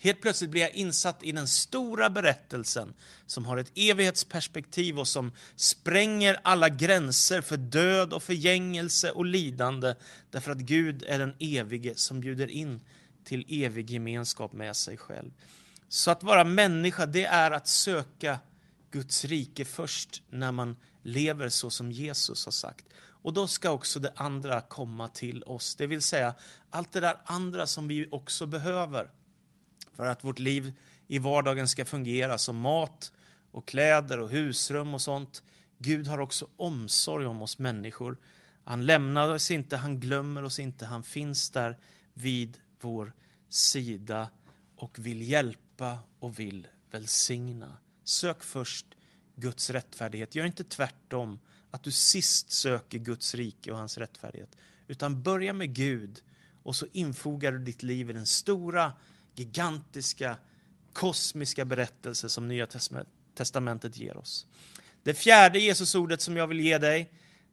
Helt 0.02 0.20
plötsligt 0.20 0.50
blir 0.50 0.62
jag 0.62 0.74
insatt 0.74 1.22
i 1.22 1.32
den 1.32 1.48
stora 1.48 2.10
berättelsen 2.10 2.94
som 3.26 3.44
har 3.44 3.56
ett 3.56 3.72
evighetsperspektiv 3.74 4.98
och 4.98 5.08
som 5.08 5.32
spränger 5.56 6.40
alla 6.42 6.68
gränser 6.68 7.40
för 7.40 7.56
död 7.56 8.12
och 8.12 8.22
förgängelse 8.22 9.10
och 9.10 9.24
lidande 9.24 9.94
därför 10.30 10.52
att 10.52 10.58
Gud 10.58 11.04
är 11.06 11.18
den 11.18 11.34
evige 11.38 11.94
som 11.96 12.20
bjuder 12.20 12.50
in 12.50 12.80
till 13.24 13.64
evig 13.64 13.90
gemenskap 13.90 14.52
med 14.52 14.76
sig 14.76 14.96
själv. 14.96 15.30
Så 15.88 16.10
att 16.10 16.22
vara 16.22 16.44
människa, 16.44 17.06
det 17.06 17.24
är 17.24 17.50
att 17.50 17.68
söka 17.68 18.38
Guds 18.90 19.24
rike 19.24 19.64
först 19.64 20.22
när 20.30 20.52
man 20.52 20.76
lever 21.02 21.48
så 21.48 21.70
som 21.70 21.92
Jesus 21.92 22.44
har 22.44 22.52
sagt. 22.52 22.84
Och 23.22 23.32
då 23.32 23.46
ska 23.46 23.70
också 23.70 24.00
det 24.00 24.12
andra 24.16 24.60
komma 24.60 25.08
till 25.08 25.42
oss, 25.42 25.74
det 25.74 25.86
vill 25.86 26.02
säga 26.02 26.34
allt 26.70 26.92
det 26.92 27.00
där 27.00 27.16
andra 27.24 27.66
som 27.66 27.88
vi 27.88 28.08
också 28.10 28.46
behöver 28.46 29.10
för 30.00 30.06
att 30.06 30.24
vårt 30.24 30.38
liv 30.38 30.72
i 31.06 31.18
vardagen 31.18 31.68
ska 31.68 31.84
fungera 31.84 32.38
som 32.38 32.56
mat 32.56 33.12
och 33.50 33.68
kläder 33.68 34.20
och 34.20 34.30
husrum 34.30 34.94
och 34.94 35.02
sånt. 35.02 35.42
Gud 35.78 36.06
har 36.06 36.18
också 36.18 36.48
omsorg 36.56 37.26
om 37.26 37.42
oss 37.42 37.58
människor. 37.58 38.16
Han 38.64 38.86
lämnar 38.86 39.28
oss 39.34 39.50
inte, 39.50 39.76
han 39.76 40.00
glömmer 40.00 40.42
oss 40.42 40.58
inte, 40.58 40.86
han 40.86 41.02
finns 41.02 41.50
där 41.50 41.78
vid 42.14 42.58
vår 42.80 43.12
sida 43.48 44.30
och 44.76 44.98
vill 44.98 45.22
hjälpa 45.22 45.98
och 46.18 46.38
vill 46.38 46.66
välsigna. 46.90 47.76
Sök 48.04 48.42
först 48.42 48.86
Guds 49.36 49.70
rättfärdighet. 49.70 50.34
Gör 50.34 50.44
inte 50.46 50.64
tvärtom, 50.64 51.40
att 51.70 51.82
du 51.82 51.92
sist 51.92 52.50
söker 52.50 52.98
Guds 52.98 53.34
rike 53.34 53.72
och 53.72 53.78
hans 53.78 53.98
rättfärdighet. 53.98 54.56
Utan 54.86 55.22
börja 55.22 55.52
med 55.52 55.74
Gud 55.74 56.22
och 56.62 56.76
så 56.76 56.86
infogar 56.92 57.52
du 57.52 57.58
ditt 57.58 57.82
liv 57.82 58.10
i 58.10 58.12
den 58.12 58.26
stora, 58.26 58.92
gigantiska, 59.40 60.36
kosmiska 60.92 61.64
berättelse 61.64 62.28
som 62.28 62.48
Nya 62.48 62.66
Testamentet 63.34 63.96
ger 63.96 64.16
oss. 64.16 64.46
Det 65.02 65.14
fjärde 65.14 65.58
Jesusordet 65.58 66.20
som 66.20 66.36
jag 66.36 66.46
vill 66.46 66.60
ge 66.60 66.78
dig, 66.78 67.10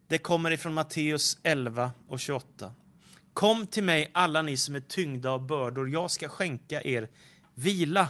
det 0.08 0.18
kommer 0.18 0.52
ifrån 0.52 0.74
Matteus 0.74 1.38
11 1.44 1.92
och 2.08 2.20
28. 2.20 2.74
Kom 3.34 3.68
till 3.68 3.84
mig 3.84 4.12
alla 4.14 4.42
ni 4.42 4.58
som 4.58 4.76
är 4.76 4.80
tyngda 4.80 5.30
av 5.30 5.48
bördor, 5.48 5.90
jag 5.90 6.12
ska 6.12 6.30
skänka 6.30 6.82
er 6.82 7.10
vila. 7.54 8.10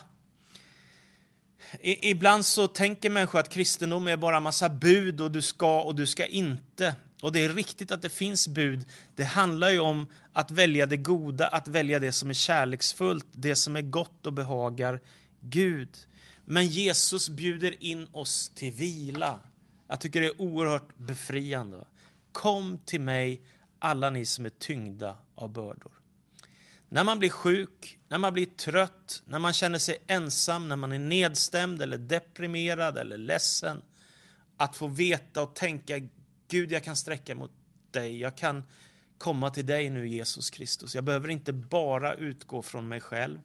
I, 1.79 2.09
ibland 2.09 2.45
så 2.45 2.67
tänker 2.67 3.09
människor 3.09 3.39
att 3.39 3.49
kristendom 3.49 4.07
är 4.07 4.17
bara 4.17 4.39
massa 4.39 4.69
bud 4.69 5.21
och 5.21 5.31
du 5.31 5.41
ska 5.41 5.81
och 5.81 5.95
du 5.95 6.05
ska 6.05 6.25
inte. 6.25 6.95
Och 7.21 7.31
det 7.31 7.45
är 7.45 7.49
riktigt 7.49 7.91
att 7.91 8.01
det 8.01 8.09
finns 8.09 8.47
bud. 8.47 8.85
Det 9.15 9.23
handlar 9.23 9.69
ju 9.69 9.79
om 9.79 10.07
att 10.33 10.51
välja 10.51 10.85
det 10.85 10.97
goda, 10.97 11.47
att 11.47 11.67
välja 11.67 11.99
det 11.99 12.11
som 12.11 12.29
är 12.29 12.33
kärleksfullt, 12.33 13.27
det 13.31 13.55
som 13.55 13.75
är 13.75 13.81
gott 13.81 14.25
och 14.25 14.33
behagar 14.33 15.01
Gud. 15.39 15.89
Men 16.45 16.67
Jesus 16.67 17.29
bjuder 17.29 17.83
in 17.83 18.07
oss 18.11 18.51
till 18.55 18.71
vila. 18.71 19.39
Jag 19.87 19.99
tycker 19.99 20.21
det 20.21 20.27
är 20.27 20.41
oerhört 20.41 20.97
befriande. 20.97 21.85
Kom 22.31 22.79
till 22.85 23.01
mig, 23.01 23.41
alla 23.79 24.09
ni 24.09 24.25
som 24.25 24.45
är 24.45 24.49
tyngda 24.49 25.17
av 25.35 25.49
bördor. 25.49 25.91
När 26.89 27.03
man 27.03 27.19
blir 27.19 27.29
sjuk, 27.29 27.99
när 28.07 28.17
man 28.17 28.33
blir 28.33 28.45
trött, 28.45 29.23
när 29.25 29.39
man 29.39 29.53
känner 29.53 29.79
sig 29.79 29.97
ensam, 30.07 30.67
när 30.69 30.75
man 30.75 30.91
är 30.91 30.99
nedstämd 30.99 31.81
eller 31.81 31.97
deprimerad 31.97 32.97
eller 32.97 33.17
ledsen. 33.17 33.81
Att 34.57 34.75
få 34.75 34.87
veta 34.87 35.41
och 35.41 35.55
tänka, 35.55 35.99
Gud 36.47 36.71
jag 36.71 36.83
kan 36.83 36.95
sträcka 36.95 37.35
mot 37.35 37.51
dig, 37.91 38.19
jag 38.19 38.37
kan 38.37 38.63
komma 39.17 39.49
till 39.49 39.65
dig 39.65 39.89
nu 39.89 40.07
Jesus 40.07 40.49
Kristus. 40.49 40.95
Jag 40.95 41.03
behöver 41.03 41.29
inte 41.29 41.53
bara 41.53 42.13
utgå 42.13 42.61
från 42.61 42.87
mig 42.87 43.01
själv 43.01 43.39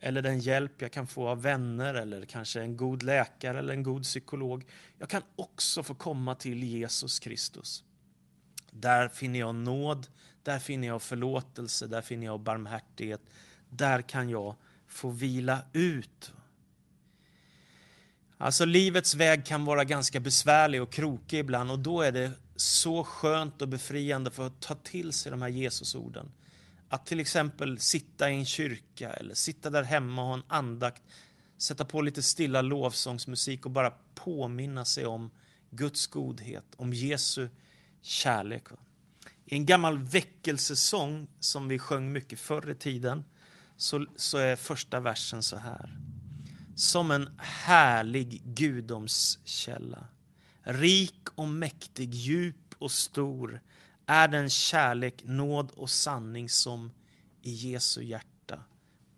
eller 0.00 0.22
den 0.22 0.40
hjälp 0.40 0.82
jag 0.82 0.92
kan 0.92 1.06
få 1.06 1.28
av 1.28 1.42
vänner 1.42 1.94
eller 1.94 2.24
kanske 2.24 2.60
en 2.60 2.76
god 2.76 3.02
läkare 3.02 3.58
eller 3.58 3.74
en 3.74 3.82
god 3.82 4.02
psykolog. 4.02 4.64
Jag 4.98 5.08
kan 5.08 5.22
också 5.36 5.82
få 5.82 5.94
komma 5.94 6.34
till 6.34 6.62
Jesus 6.62 7.18
Kristus. 7.18 7.84
Där 8.70 9.08
finner 9.08 9.38
jag 9.38 9.54
nåd, 9.54 10.06
där 10.42 10.58
finner 10.58 10.88
jag 10.88 11.02
förlåtelse, 11.02 11.86
där 11.86 12.02
finner 12.02 12.26
jag 12.26 12.40
barmhärtighet. 12.40 13.20
Där 13.68 14.02
kan 14.02 14.28
jag 14.28 14.56
få 14.86 15.10
vila 15.10 15.58
ut. 15.72 16.32
Alltså 18.38 18.64
livets 18.64 19.14
väg 19.14 19.46
kan 19.46 19.64
vara 19.64 19.84
ganska 19.84 20.20
besvärlig 20.20 20.82
och 20.82 20.92
krokig 20.92 21.38
ibland 21.38 21.70
och 21.70 21.78
då 21.78 22.02
är 22.02 22.12
det 22.12 22.32
så 22.56 23.04
skönt 23.04 23.62
och 23.62 23.68
befriande 23.68 24.30
för 24.30 24.46
att 24.46 24.60
ta 24.60 24.74
till 24.74 25.12
sig 25.12 25.30
de 25.30 25.42
här 25.42 25.48
Jesusorden. 25.48 26.32
Att 26.88 27.06
till 27.06 27.20
exempel 27.20 27.78
sitta 27.78 28.30
i 28.30 28.34
en 28.34 28.46
kyrka 28.46 29.12
eller 29.12 29.34
sitta 29.34 29.70
där 29.70 29.82
hemma 29.82 30.22
och 30.22 30.28
ha 30.28 30.34
en 30.34 30.42
andakt, 30.48 31.02
sätta 31.58 31.84
på 31.84 32.02
lite 32.02 32.22
stilla 32.22 32.62
lovsångsmusik 32.62 33.64
och 33.64 33.70
bara 33.70 33.92
påminna 34.14 34.84
sig 34.84 35.06
om 35.06 35.30
Guds 35.70 36.06
godhet, 36.06 36.64
om 36.76 36.92
Jesu 36.92 37.48
kärlek. 38.02 38.64
I 39.44 39.54
en 39.54 39.66
gammal 39.66 39.98
väckelsesång 39.98 41.26
som 41.40 41.68
vi 41.68 41.78
sjöng 41.78 42.12
mycket 42.12 42.40
förr 42.40 42.70
i 42.70 42.74
tiden 42.74 43.24
så, 43.76 44.06
så 44.16 44.38
är 44.38 44.56
första 44.56 45.00
versen 45.00 45.42
så 45.42 45.56
här. 45.56 45.98
Som 46.76 47.10
en 47.10 47.30
härlig 47.38 48.42
gudomskälla, 48.44 50.08
rik 50.64 51.28
och 51.34 51.48
mäktig, 51.48 52.14
djup 52.14 52.74
och 52.78 52.90
stor 52.90 53.60
är 54.06 54.28
den 54.28 54.50
kärlek, 54.50 55.22
nåd 55.24 55.70
och 55.70 55.90
sanning 55.90 56.48
som 56.48 56.92
i 57.42 57.50
Jesu 57.50 58.02
hjärta 58.02 58.64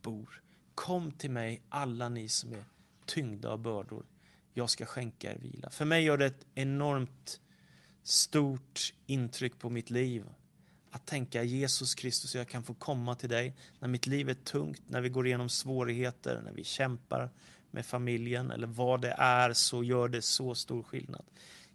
bor. 0.03 0.43
Kom 0.75 1.13
till 1.13 1.31
mig 1.31 1.63
alla 1.69 2.09
ni 2.09 2.29
som 2.29 2.53
är 2.53 2.65
tyngda 3.07 3.49
av 3.49 3.59
bördor. 3.59 4.07
Jag 4.55 4.71
ska 4.71 4.87
skänka 4.87 5.33
er 5.33 5.39
vila. 5.39 5.71
För 5.71 5.85
mig 5.85 6.05
gör 6.05 6.19
det 6.19 6.27
ett 6.27 6.47
enormt 6.55 7.41
stort 8.03 8.95
intryck 9.07 9.59
på 9.59 9.71
mitt 9.71 9.91
liv. 9.91 10.25
Att 10.91 11.07
tänka 11.07 11.43
Jesus 11.43 11.95
Kristus, 11.95 12.35
jag 12.35 12.49
kan 12.49 12.63
få 12.63 12.75
komma 12.75 13.15
till 13.15 13.29
dig 13.29 13.57
när 13.79 13.89
mitt 13.89 14.07
liv 14.07 14.29
är 14.29 14.35
tungt, 14.35 14.83
när 14.87 15.01
vi 15.01 15.09
går 15.09 15.27
igenom 15.27 15.49
svårigheter, 15.49 16.43
när 16.45 16.53
vi 16.53 16.65
kämpar 16.65 17.31
med 17.77 17.87
familjen 17.87 18.51
eller 18.51 18.67
vad 18.67 19.01
det 19.01 19.15
är 19.19 19.53
så 19.53 19.85
gör 19.85 20.09
det 20.09 20.23
så 20.23 20.55
stor 20.55 20.83
skillnad. 20.83 21.25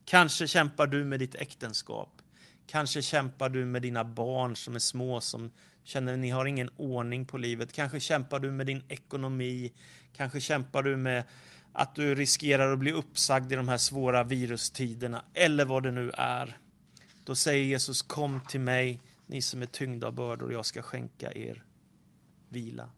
Kanske 0.05 0.47
kämpar 0.47 0.87
du 0.87 1.03
med 1.03 1.19
ditt 1.19 1.35
äktenskap. 1.35 2.21
Kanske 2.67 3.01
kämpar 3.01 3.49
du 3.49 3.65
med 3.65 3.81
dina 3.81 4.03
barn 4.03 4.55
som 4.55 4.75
är 4.75 4.79
små 4.79 5.21
som 5.21 5.51
känner 5.83 6.13
att 6.13 6.19
ni 6.19 6.29
har 6.29 6.45
ingen 6.45 6.69
ordning 6.77 7.25
på 7.25 7.37
livet. 7.37 7.73
Kanske 7.73 7.99
kämpar 7.99 8.39
du 8.39 8.51
med 8.51 8.67
din 8.67 8.83
ekonomi. 8.87 9.73
Kanske 10.13 10.41
kämpar 10.41 10.83
du 10.83 10.97
med 10.97 11.23
att 11.73 11.95
du 11.95 12.15
riskerar 12.15 12.73
att 12.73 12.79
bli 12.79 12.91
uppsagd 12.91 13.51
i 13.51 13.55
de 13.55 13.67
här 13.67 13.77
svåra 13.77 14.23
virustiderna 14.23 15.25
eller 15.33 15.65
vad 15.65 15.83
det 15.83 15.91
nu 15.91 16.11
är. 16.17 16.57
Då 17.23 17.35
säger 17.35 17.63
Jesus 17.65 18.01
kom 18.01 18.41
till 18.49 18.59
mig, 18.59 18.99
ni 19.25 19.41
som 19.41 19.61
är 19.61 19.65
tyngda 19.65 20.07
av 20.07 20.13
bördor, 20.13 20.53
jag 20.53 20.65
ska 20.65 20.81
skänka 20.81 21.31
er 21.31 21.63
vila. 22.49 22.89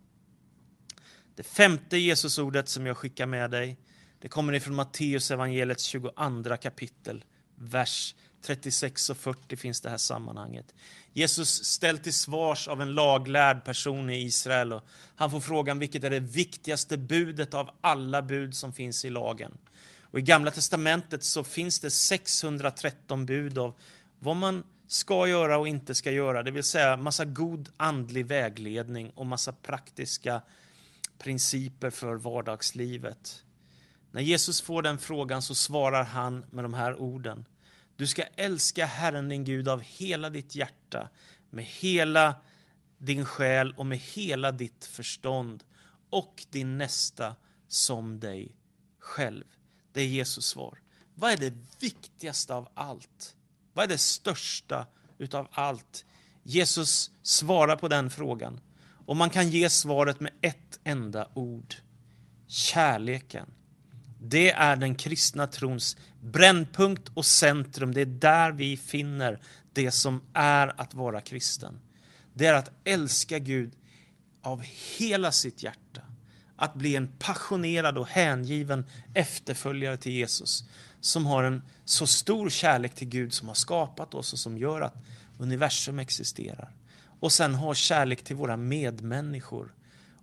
Det 1.35 1.43
femte 1.43 1.97
Jesusordet 1.97 2.69
som 2.69 2.85
jag 2.85 2.97
skickar 2.97 3.25
med 3.25 3.51
dig, 3.51 3.77
det 4.19 4.29
kommer 4.29 4.53
ifrån 4.53 4.75
Matteus 4.75 5.31
evangeliets 5.31 5.83
22 5.83 6.57
kapitel, 6.61 7.23
vers 7.55 8.15
36 8.41 9.09
och 9.09 9.17
40 9.17 9.55
finns 9.55 9.81
det 9.81 9.89
här 9.89 9.97
sammanhanget. 9.97 10.75
Jesus 11.13 11.63
ställs 11.63 12.01
till 12.01 12.13
svars 12.13 12.67
av 12.67 12.81
en 12.81 12.93
laglärd 12.93 13.65
person 13.65 14.09
i 14.09 14.23
Israel 14.23 14.73
och 14.73 14.83
han 15.15 15.31
får 15.31 15.39
frågan 15.39 15.79
vilket 15.79 16.03
är 16.03 16.09
det 16.09 16.19
viktigaste 16.19 16.97
budet 16.97 17.53
av 17.53 17.69
alla 17.81 18.21
bud 18.21 18.55
som 18.55 18.73
finns 18.73 19.05
i 19.05 19.09
lagen. 19.09 19.57
Och 20.01 20.19
I 20.19 20.21
Gamla 20.21 20.51
Testamentet 20.51 21.23
så 21.23 21.43
finns 21.43 21.79
det 21.79 21.91
613 21.91 23.25
bud 23.25 23.57
av 23.57 23.73
vad 24.19 24.35
man 24.35 24.63
ska 24.87 25.27
göra 25.27 25.57
och 25.57 25.67
inte 25.67 25.95
ska 25.95 26.11
göra, 26.11 26.43
det 26.43 26.51
vill 26.51 26.63
säga 26.63 26.97
massa 26.97 27.25
god 27.25 27.69
andlig 27.77 28.25
vägledning 28.25 29.09
och 29.09 29.25
massa 29.25 29.51
praktiska 29.51 30.41
principer 31.23 31.89
för 31.89 32.15
vardagslivet. 32.15 33.43
När 34.11 34.21
Jesus 34.21 34.61
får 34.61 34.81
den 34.81 34.97
frågan 34.97 35.41
så 35.41 35.55
svarar 35.55 36.03
han 36.03 36.45
med 36.51 36.63
de 36.63 36.73
här 36.73 36.95
orden. 36.95 37.45
Du 37.95 38.07
ska 38.07 38.23
älska 38.23 38.85
Herren 38.85 39.29
din 39.29 39.43
Gud 39.43 39.67
av 39.67 39.81
hela 39.81 40.29
ditt 40.29 40.55
hjärta, 40.55 41.09
med 41.49 41.65
hela 41.65 42.35
din 42.97 43.25
själ 43.25 43.73
och 43.77 43.85
med 43.85 43.97
hela 43.97 44.51
ditt 44.51 44.85
förstånd 44.85 45.63
och 46.09 46.45
din 46.49 46.77
nästa 46.77 47.35
som 47.67 48.19
dig 48.19 48.55
själv. 48.99 49.43
Det 49.91 50.01
är 50.01 50.07
Jesus 50.07 50.45
svar. 50.45 50.79
Vad 51.15 51.31
är 51.31 51.37
det 51.37 51.53
viktigaste 51.79 52.53
av 52.53 52.69
allt? 52.73 53.35
Vad 53.73 53.85
är 53.85 53.89
det 53.89 53.97
största 53.97 54.87
utav 55.17 55.47
allt? 55.51 56.05
Jesus 56.43 57.11
svarar 57.21 57.75
på 57.75 57.87
den 57.87 58.09
frågan. 58.09 58.59
Och 59.05 59.15
man 59.15 59.29
kan 59.29 59.49
ge 59.49 59.69
svaret 59.69 60.19
med 60.19 60.31
ett 60.41 60.79
enda 60.83 61.27
ord. 61.33 61.75
Kärleken. 62.47 63.49
Det 64.21 64.51
är 64.51 64.75
den 64.75 64.95
kristna 64.95 65.47
trons 65.47 65.97
brännpunkt 66.21 67.11
och 67.13 67.25
centrum. 67.25 67.93
Det 67.93 68.01
är 68.01 68.05
där 68.05 68.51
vi 68.51 68.77
finner 68.77 69.39
det 69.73 69.91
som 69.91 70.21
är 70.33 70.81
att 70.81 70.93
vara 70.93 71.21
kristen. 71.21 71.79
Det 72.33 72.45
är 72.45 72.53
att 72.53 72.71
älska 72.83 73.39
Gud 73.39 73.73
av 74.41 74.63
hela 74.97 75.31
sitt 75.31 75.63
hjärta. 75.63 76.01
Att 76.55 76.73
bli 76.73 76.95
en 76.95 77.07
passionerad 77.19 77.97
och 77.97 78.07
hängiven 78.07 78.85
efterföljare 79.13 79.97
till 79.97 80.11
Jesus 80.11 80.63
som 81.01 81.25
har 81.25 81.43
en 81.43 81.61
så 81.85 82.07
stor 82.07 82.49
kärlek 82.49 82.95
till 82.95 83.07
Gud 83.07 83.33
som 83.33 83.47
har 83.47 83.55
skapat 83.55 84.13
oss 84.13 84.33
och 84.33 84.39
som 84.39 84.57
gör 84.57 84.81
att 84.81 84.95
universum 85.37 85.99
existerar 85.99 86.71
och 87.23 87.31
sen 87.31 87.55
ha 87.55 87.73
kärlek 87.73 88.23
till 88.23 88.35
våra 88.35 88.57
medmänniskor 88.57 89.73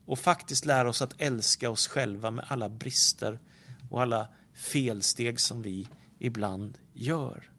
och 0.06 0.18
faktiskt 0.18 0.64
lära 0.64 0.88
oss 0.88 1.02
att 1.02 1.14
älska 1.18 1.70
oss 1.70 1.88
själva 1.88 2.30
med 2.30 2.44
alla 2.48 2.68
brister 2.68 3.38
och 3.90 4.02
alla 4.02 4.28
felsteg 4.54 5.40
som 5.40 5.62
vi 5.62 5.88
ibland 6.18 6.78
gör. 6.92 7.50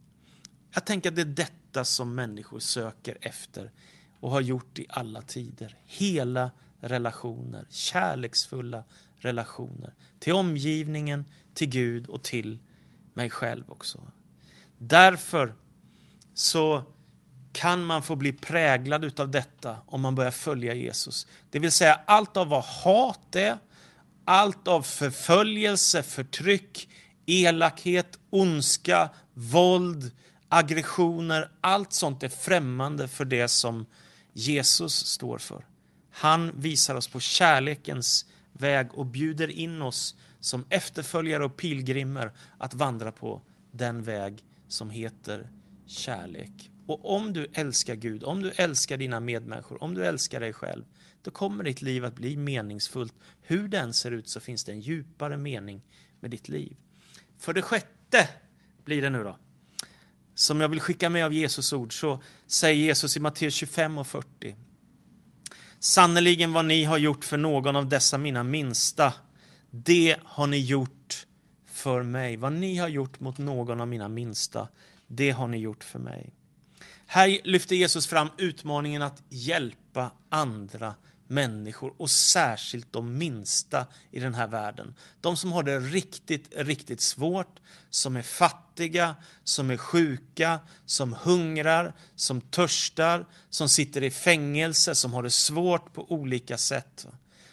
Jag 0.74 0.86
tänker 0.86 1.10
att 1.10 1.16
det 1.16 1.22
är 1.22 1.26
detta 1.26 1.86
som 1.86 2.16
människor 2.16 2.60
söker 2.60 3.18
efter 3.22 3.72
och 4.20 4.32
har 4.32 4.42
gjort 4.42 4.80
i 4.80 4.86
alla 4.90 5.22
tider. 5.22 5.78
Hela 5.86 6.52
relationer, 6.80 7.66
kärleksfulla 7.70 8.84
relationer 9.16 9.94
till 10.20 10.34
omgivningen, 10.34 11.26
till 11.54 11.70
Gud 11.70 12.08
och 12.08 12.24
till 12.24 12.60
mig 13.14 13.30
själv 13.30 13.72
också. 13.72 14.12
Därför 14.78 15.56
så 16.34 16.84
kan 17.54 17.84
man 17.84 18.04
få 18.04 18.16
bli 18.16 18.34
präglad 18.34 19.06
utav 19.06 19.32
detta 19.32 19.78
om 19.86 20.02
man 20.02 20.16
börjar 20.16 20.32
följa 20.32 20.74
Jesus. 20.74 21.28
Det 21.50 21.60
vill 21.60 21.72
säga 21.72 22.00
allt 22.06 22.38
av 22.38 22.48
vad 22.48 22.64
hat 22.64 23.36
är, 23.36 23.58
allt 24.26 24.68
av 24.68 24.82
förföljelse, 24.82 26.04
förtryck, 26.04 26.90
elakhet, 27.26 28.20
ondska, 28.30 29.10
våld, 29.34 30.12
aggressioner, 30.50 31.52
allt 31.62 31.94
sånt 31.94 32.24
är 32.24 32.30
främmande 32.30 33.08
för 33.08 33.26
det 33.26 33.48
som 33.48 33.86
Jesus 34.34 35.06
står 35.06 35.38
för. 35.38 35.66
Han 36.12 36.52
visar 36.56 36.96
oss 36.96 37.08
på 37.08 37.20
kärlekens 37.20 38.26
väg 38.54 38.94
och 38.94 39.06
bjuder 39.06 39.48
in 39.48 39.82
oss 39.82 40.16
som 40.40 40.66
efterföljare 40.70 41.46
och 41.46 41.58
pilgrimer 41.58 42.32
att 42.58 42.74
vandra 42.74 43.12
på 43.12 43.42
den 43.72 44.04
väg 44.04 44.44
som 44.68 44.90
heter 44.90 45.50
kärlek. 45.88 46.72
Och 46.92 47.16
om 47.16 47.34
du 47.34 47.48
älskar 47.54 47.96
Gud, 47.96 48.24
om 48.24 48.42
du 48.42 48.52
älskar 48.52 48.98
dina 48.98 49.20
medmänniskor, 49.20 49.84
om 49.84 49.94
du 49.94 50.06
älskar 50.06 50.40
dig 50.40 50.54
själv, 50.54 50.84
då 51.22 51.32
kommer 51.32 51.64
ditt 51.64 51.82
liv 51.82 52.06
att 52.06 52.16
bli 52.16 52.38
meningsfullt. 52.38 53.14
Hur 53.42 53.68
den 53.68 53.94
ser 53.94 54.12
ut 54.12 54.30
så 54.30 54.40
finns 54.40 54.64
det 54.64 54.72
en 54.72 54.80
djupare 54.80 55.38
mening 55.38 55.82
med 56.20 56.32
ditt 56.32 56.50
liv. 56.50 56.78
För 57.38 57.54
det 57.54 57.62
sjätte 57.62 58.30
blir 58.86 59.02
det 59.02 59.10
nu 59.10 59.24
då. 59.24 59.38
Som 60.36 60.62
jag 60.62 60.70
vill 60.70 60.80
skicka 60.80 61.10
med 61.10 61.26
av 61.26 61.34
Jesus 61.34 61.74
ord 61.74 62.00
så 62.00 62.24
säger 62.48 62.84
Jesus 62.84 63.18
i 63.18 63.20
Matteus 63.20 63.54
25 63.54 63.98
och 63.98 64.08
40. 64.08 64.56
Sannerligen 65.80 66.54
vad 66.54 66.66
ni 66.66 66.84
har 66.84 66.98
gjort 66.98 67.26
för 67.26 67.38
någon 67.38 67.76
av 67.76 67.90
dessa 67.90 68.18
mina 68.18 68.44
minsta, 68.44 69.14
det 69.70 70.18
har 70.24 70.48
ni 70.48 70.58
gjort 70.58 71.28
för 71.66 72.04
mig. 72.04 72.38
Vad 72.38 72.54
ni 72.54 72.78
har 72.78 72.88
gjort 72.88 73.20
mot 73.20 73.38
någon 73.38 73.82
av 73.82 73.88
mina 73.88 74.08
minsta, 74.08 74.68
det 75.08 75.32
har 75.32 75.48
ni 75.48 75.58
gjort 75.58 75.84
för 75.84 76.00
mig. 76.00 76.34
Här 77.14 77.40
lyfter 77.44 77.76
Jesus 77.76 78.08
fram 78.08 78.30
utmaningen 78.38 79.02
att 79.02 79.24
hjälpa 79.30 80.12
andra 80.30 80.96
människor 81.28 81.94
och 81.98 82.10
särskilt 82.10 82.94
de 82.94 83.18
minsta 83.18 83.88
i 84.12 84.20
den 84.20 84.34
här 84.34 84.48
världen. 84.48 84.96
De 85.22 85.38
som 85.38 85.52
har 85.52 85.64
det 85.64 85.80
riktigt, 85.80 86.54
riktigt 86.56 87.02
svårt, 87.02 87.60
som 87.90 88.16
är 88.16 88.22
fattiga, 88.22 89.16
som 89.44 89.72
är 89.72 89.78
sjuka, 89.78 90.60
som 90.86 91.14
hungrar, 91.14 91.94
som 92.16 92.42
törstar, 92.42 93.26
som 93.50 93.70
sitter 93.70 94.04
i 94.04 94.12
fängelse, 94.12 94.96
som 94.96 95.14
har 95.14 95.24
det 95.24 95.32
svårt 95.32 95.94
på 95.94 96.12
olika 96.12 96.58
sätt. 96.58 97.08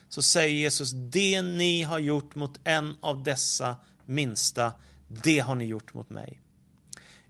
Så 0.08 0.22
säger 0.22 0.54
Jesus, 0.54 0.90
det 0.90 1.42
ni 1.42 1.82
har 1.82 1.98
gjort 1.98 2.34
mot 2.34 2.60
en 2.64 2.96
av 3.00 3.22
dessa 3.22 3.76
minsta, 4.06 4.72
det 5.08 5.38
har 5.38 5.54
ni 5.54 5.64
gjort 5.64 5.94
mot 5.94 6.10
mig. 6.10 6.40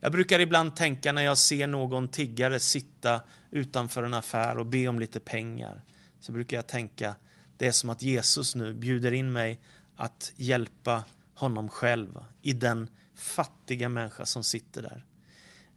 Jag 0.00 0.12
brukar 0.12 0.40
ibland 0.40 0.76
tänka 0.76 1.12
när 1.12 1.23
jag 1.23 1.38
ser 1.38 1.67
någon 1.67 2.09
tiggare 2.09 2.61
sitta 2.61 3.21
utanför 3.50 4.02
en 4.02 4.14
affär 4.14 4.59
och 4.59 4.67
be 4.67 4.88
om 4.88 4.99
lite 4.99 5.21
pengar 5.21 5.83
så 6.21 6.33
brukar 6.33 6.57
jag 6.57 6.67
tänka 6.67 7.14
det 7.57 7.67
är 7.67 7.73
som 7.73 7.90
att 7.90 8.02
Jesus 8.02 8.55
nu 8.55 8.75
bjuder 8.75 9.12
in 9.12 9.33
mig 9.33 9.61
att 9.97 10.33
hjälpa 10.37 11.05
honom 11.35 11.69
själv 11.69 12.19
i 12.43 12.52
den 12.52 12.89
fattiga 13.17 13.89
människa 13.89 14.26
som 14.26 14.45
sitter 14.45 14.82
där. 14.82 15.04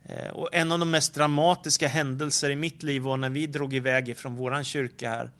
Eh, 0.03 0.31
och 0.31 0.49
en 0.51 0.71
av 0.71 0.79
de 0.79 0.91
mest 0.91 1.13
dramatiska 1.13 1.87
händelser 1.87 2.49
i 2.49 2.55
mitt 2.55 2.83
liv 2.83 3.01
var 3.01 3.17
när 3.17 3.29
vi 3.29 3.47
drog 3.47 3.73
iväg 3.73 4.09
ifrån 4.09 4.35
våran 4.35 4.63
kyrka 4.63 5.09
här. 5.09 5.31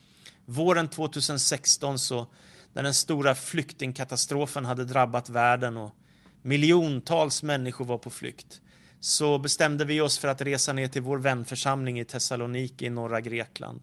Våren 0.46 0.88
2016 0.88 2.00
så 2.00 2.28
när 2.74 2.84
den 2.84 2.94
stora 2.94 3.36
flyktingkatastrofen 3.36 4.66
hade 4.66 4.86
drabbat 4.86 5.30
världen 5.30 5.78
och 5.78 5.96
miljontals 6.42 7.44
människor 7.44 7.86
var 7.86 7.98
på 7.98 8.10
flykt 8.10 8.62
så 9.02 9.38
bestämde 9.38 9.86
vi 9.86 10.02
oss 10.02 10.18
för 10.18 10.28
att 10.28 10.42
resa 10.42 10.74
ner 10.74 10.88
till 10.88 11.02
vår 11.02 11.18
vänförsamling 11.18 12.00
i 12.00 12.06
Thessaloniki 12.06 12.86
i 12.86 12.90
norra 12.90 13.22
Grekland. 13.22 13.82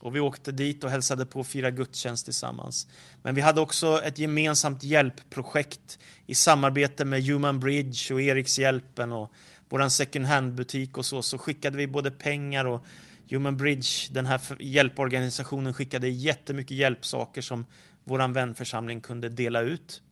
Och 0.00 0.16
vi 0.16 0.20
åkte 0.20 0.52
dit 0.52 0.84
och 0.84 0.90
hälsade 0.90 1.26
på 1.26 1.40
och 1.40 1.46
firade 1.46 1.76
gudstjänst 1.76 2.24
tillsammans. 2.24 2.88
Men 3.22 3.34
vi 3.34 3.40
hade 3.40 3.60
också 3.60 4.02
ett 4.02 4.18
gemensamt 4.18 4.82
hjälpprojekt 4.82 5.98
i 6.26 6.34
samarbete 6.34 7.04
med 7.04 7.22
Human 7.24 7.60
Bridge 7.60 8.14
och 8.14 8.22
Erikshjälpen 8.22 9.12
och 9.12 9.32
vår 9.68 9.88
second 9.88 10.26
hand-butik 10.26 10.98
och 10.98 11.06
så. 11.06 11.22
Så 11.22 11.38
skickade 11.38 11.76
vi 11.76 11.86
både 11.86 12.10
pengar 12.10 12.64
och 12.64 12.84
Human 13.30 13.56
Bridge, 13.56 13.88
den 14.10 14.26
här 14.26 14.40
hjälporganisationen, 14.58 15.74
skickade 15.74 16.08
jättemycket 16.08 16.76
hjälpsaker 16.76 17.42
som 17.42 17.66
vår 18.04 18.28
vänförsamling 18.28 19.00
kunde 19.00 19.28
dela 19.28 19.60
ut. 19.60 20.02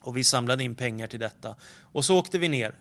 Och 0.00 0.16
vi 0.16 0.24
samlade 0.24 0.64
in 0.64 0.74
pengar 0.74 1.06
till 1.06 1.20
detta. 1.20 1.56
Och 1.80 2.04
så 2.04 2.18
åkte 2.18 2.38
vi 2.38 2.48
ner 2.48 2.74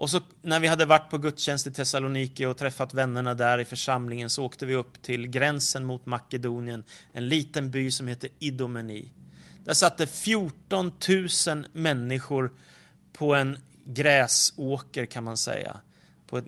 och 0.00 0.10
så 0.10 0.20
när 0.42 0.60
vi 0.60 0.66
hade 0.66 0.84
varit 0.84 1.10
på 1.10 1.18
gudstjänst 1.18 1.66
i 1.66 1.72
Thessaloniki 1.72 2.46
och 2.46 2.56
träffat 2.56 2.94
vännerna 2.94 3.34
där 3.34 3.58
i 3.58 3.64
församlingen 3.64 4.30
så 4.30 4.44
åkte 4.44 4.66
vi 4.66 4.74
upp 4.74 5.02
till 5.02 5.26
gränsen 5.26 5.84
mot 5.84 6.06
Makedonien, 6.06 6.84
en 7.12 7.28
liten 7.28 7.70
by 7.70 7.90
som 7.90 8.08
heter 8.08 8.30
Idomeni. 8.38 9.12
Där 9.64 9.74
satt 9.74 9.98
det 9.98 10.06
14 10.06 10.92
000 11.48 11.66
människor 11.72 12.52
på 13.12 13.34
en 13.34 13.58
gräsåker 13.84 15.06
kan 15.06 15.24
man 15.24 15.36
säga. 15.36 15.80
På, 16.26 16.38
ett, 16.38 16.46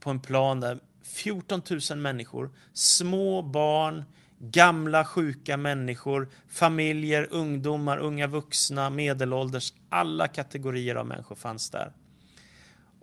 på 0.00 0.10
en 0.10 0.20
plan 0.20 0.60
där 0.60 0.78
14 1.02 1.62
000 1.90 1.98
människor, 1.98 2.50
små 2.72 3.42
barn, 3.42 4.04
gamla 4.38 5.04
sjuka 5.04 5.56
människor, 5.56 6.28
familjer, 6.48 7.28
ungdomar, 7.30 7.98
unga 7.98 8.26
vuxna, 8.26 8.90
medelålders, 8.90 9.72
alla 9.88 10.28
kategorier 10.28 10.94
av 10.94 11.06
människor 11.06 11.36
fanns 11.36 11.70
där. 11.70 11.92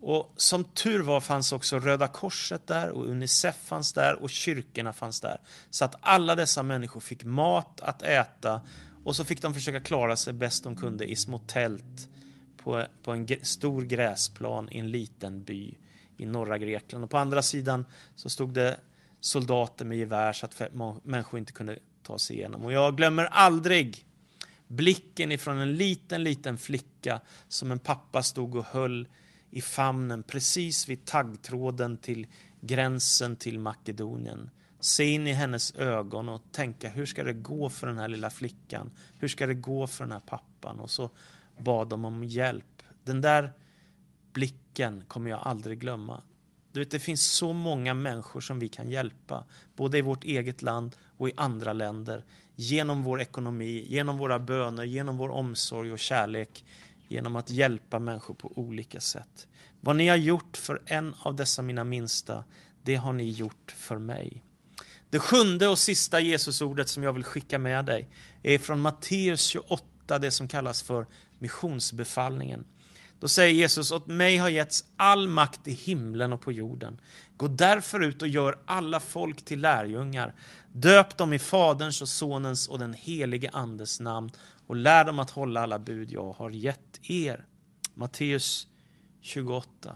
Och 0.02 0.34
som 0.38 0.64
tur 0.64 1.02
var 1.02 1.22
fanns 1.22 1.52
också 1.52 1.80
Röda 1.80 2.08
Korset 2.08 2.68
där 2.68 2.90
och 2.90 3.06
Unicef 3.06 3.56
fanns 3.56 3.94
där 3.94 4.24
och 4.24 4.30
kyrkorna 4.30 4.94
fanns 4.94 5.22
där. 5.22 5.38
Så 5.70 5.86
att 5.86 5.96
alla 6.02 6.36
dessa 6.36 6.64
människor 6.64 7.00
fick 7.00 7.24
mat 7.24 7.82
att 7.82 8.02
äta 8.02 8.62
och 9.04 9.16
så 9.16 9.26
fick 9.26 9.42
de 9.42 9.54
försöka 9.54 9.80
klara 9.80 10.16
sig 10.16 10.34
bäst 10.34 10.64
de 10.64 10.76
kunde 10.76 11.12
i 11.12 11.16
små 11.16 11.40
tält 11.40 12.10
på, 12.58 12.86
på 13.04 13.12
en 13.12 13.28
stor 13.42 13.82
gräsplan 13.82 14.70
i 14.72 14.80
en 14.80 14.92
liten 14.92 15.44
by 15.44 15.76
i 16.18 16.26
norra 16.26 16.58
Grekland. 16.58 17.04
Och 17.04 17.10
på 17.10 17.18
andra 17.18 17.42
sidan 17.42 17.86
så 18.16 18.30
stod 18.30 18.54
det 18.54 18.78
soldater 19.20 19.86
med 19.86 19.98
gevär 19.98 20.34
så 20.34 20.46
att 20.46 20.62
människor 21.04 21.40
inte 21.40 21.54
kunde 21.54 21.80
ta 22.04 22.20
sig 22.20 22.36
igenom. 22.36 22.66
Och 22.66 22.74
jag 22.74 22.98
glömmer 22.98 23.26
aldrig 23.26 24.06
blicken 24.68 25.32
ifrån 25.32 25.58
en 25.58 25.76
liten, 25.76 26.24
liten 26.24 26.58
flicka 26.58 27.22
som 27.48 27.72
en 27.72 27.80
pappa 27.80 28.24
stod 28.24 28.56
och 28.56 28.66
höll 28.66 29.08
i 29.52 29.62
famnen 29.62 30.24
precis 30.24 30.90
vid 30.90 31.06
taggtråden 31.06 31.98
till 31.98 32.28
gränsen 32.62 33.36
till 33.36 33.60
Makedonien. 33.60 34.50
Se 34.80 35.04
in 35.04 35.28
i 35.28 35.34
hennes 35.34 35.76
ögon 35.76 36.30
och 36.30 36.42
tänka 36.52 36.90
hur 36.90 37.06
ska 37.06 37.24
det 37.24 37.34
gå 37.34 37.70
för 37.70 37.88
den 37.88 37.98
här 37.98 38.08
lilla 38.08 38.30
flickan? 38.30 38.92
Hur 39.20 39.28
ska 39.28 39.48
det 39.48 39.54
gå 39.54 39.88
för 39.88 40.04
den 40.04 40.12
här 40.12 40.20
pappan? 40.20 40.80
Och 40.80 40.90
så 40.90 41.10
bad 41.58 41.90
de 41.90 42.06
om 42.06 42.24
hjälp. 42.24 42.84
Den 43.04 43.22
där 43.22 43.54
blicken 44.34 45.04
kommer 45.08 45.30
jag 45.30 45.40
aldrig 45.44 45.80
glömma. 45.80 46.22
Du 46.72 46.80
vet, 46.80 46.92
det 46.92 47.00
finns 47.00 47.26
så 47.26 47.54
många 47.54 47.94
människor 47.94 48.42
som 48.42 48.60
vi 48.60 48.70
kan 48.70 48.90
hjälpa, 48.90 49.46
både 49.76 49.98
i 49.98 50.02
vårt 50.02 50.24
eget 50.24 50.62
land 50.62 50.96
och 51.18 51.30
i 51.30 51.34
andra 51.38 51.74
länder, 51.74 52.26
genom 52.56 53.04
vår 53.04 53.22
ekonomi, 53.22 53.86
genom 53.88 54.18
våra 54.18 54.40
böner, 54.40 54.84
genom 54.84 55.18
vår 55.18 55.30
omsorg 55.30 55.92
och 55.92 56.00
kärlek, 56.00 56.66
genom 57.12 57.36
att 57.36 57.50
hjälpa 57.50 58.00
människor 58.00 58.34
på 58.34 58.52
olika 58.56 59.02
sätt. 59.02 59.48
Vad 59.80 59.96
ni 59.96 60.08
har 60.08 60.16
gjort 60.16 60.58
för 60.58 60.82
en 60.86 61.16
av 61.20 61.36
dessa 61.36 61.62
mina 61.62 61.84
minsta, 61.84 62.44
det 62.84 62.96
har 62.96 63.14
ni 63.14 63.30
gjort 63.30 63.76
för 63.78 63.98
mig. 63.98 64.44
Det 65.10 65.20
sjunde 65.20 65.68
och 65.68 65.80
sista 65.80 66.20
Jesusordet 66.20 66.90
som 66.90 67.04
jag 67.04 67.14
vill 67.14 67.24
skicka 67.24 67.60
med 67.60 67.86
dig 67.86 68.10
är 68.44 68.58
från 68.58 68.80
Matteus 68.80 69.42
28, 69.42 70.20
det 70.20 70.32
som 70.32 70.48
kallas 70.48 70.82
för 70.82 71.08
missionsbefallningen. 71.40 72.66
Då 73.20 73.28
säger 73.28 73.54
Jesus, 73.54 73.92
åt 73.92 74.08
mig 74.08 74.38
har 74.38 74.50
getts 74.50 74.86
all 74.96 75.28
makt 75.28 75.68
i 75.68 75.72
himlen 75.72 76.34
och 76.34 76.42
på 76.42 76.52
jorden. 76.52 77.02
Gå 77.38 77.48
därför 77.48 78.00
ut 78.00 78.22
och 78.22 78.28
gör 78.28 78.60
alla 78.66 79.00
folk 79.00 79.46
till 79.46 79.62
lärjungar. 79.62 80.34
Döp 80.74 81.18
dem 81.18 81.34
i 81.34 81.40
Faderns 81.40 82.02
och 82.02 82.10
Sonens 82.10 82.68
och 82.68 82.80
den 82.80 82.94
helige 82.94 83.50
Andes 83.54 84.00
namn 84.00 84.32
och 84.68 84.76
lär 84.76 85.06
dem 85.06 85.20
att 85.20 85.30
hålla 85.30 85.62
alla 85.62 85.80
bud 85.80 86.12
jag 86.12 86.34
har 86.34 86.50
gett 86.50 87.00
er. 87.10 87.46
Matteus 87.94 88.68
28. 89.22 89.96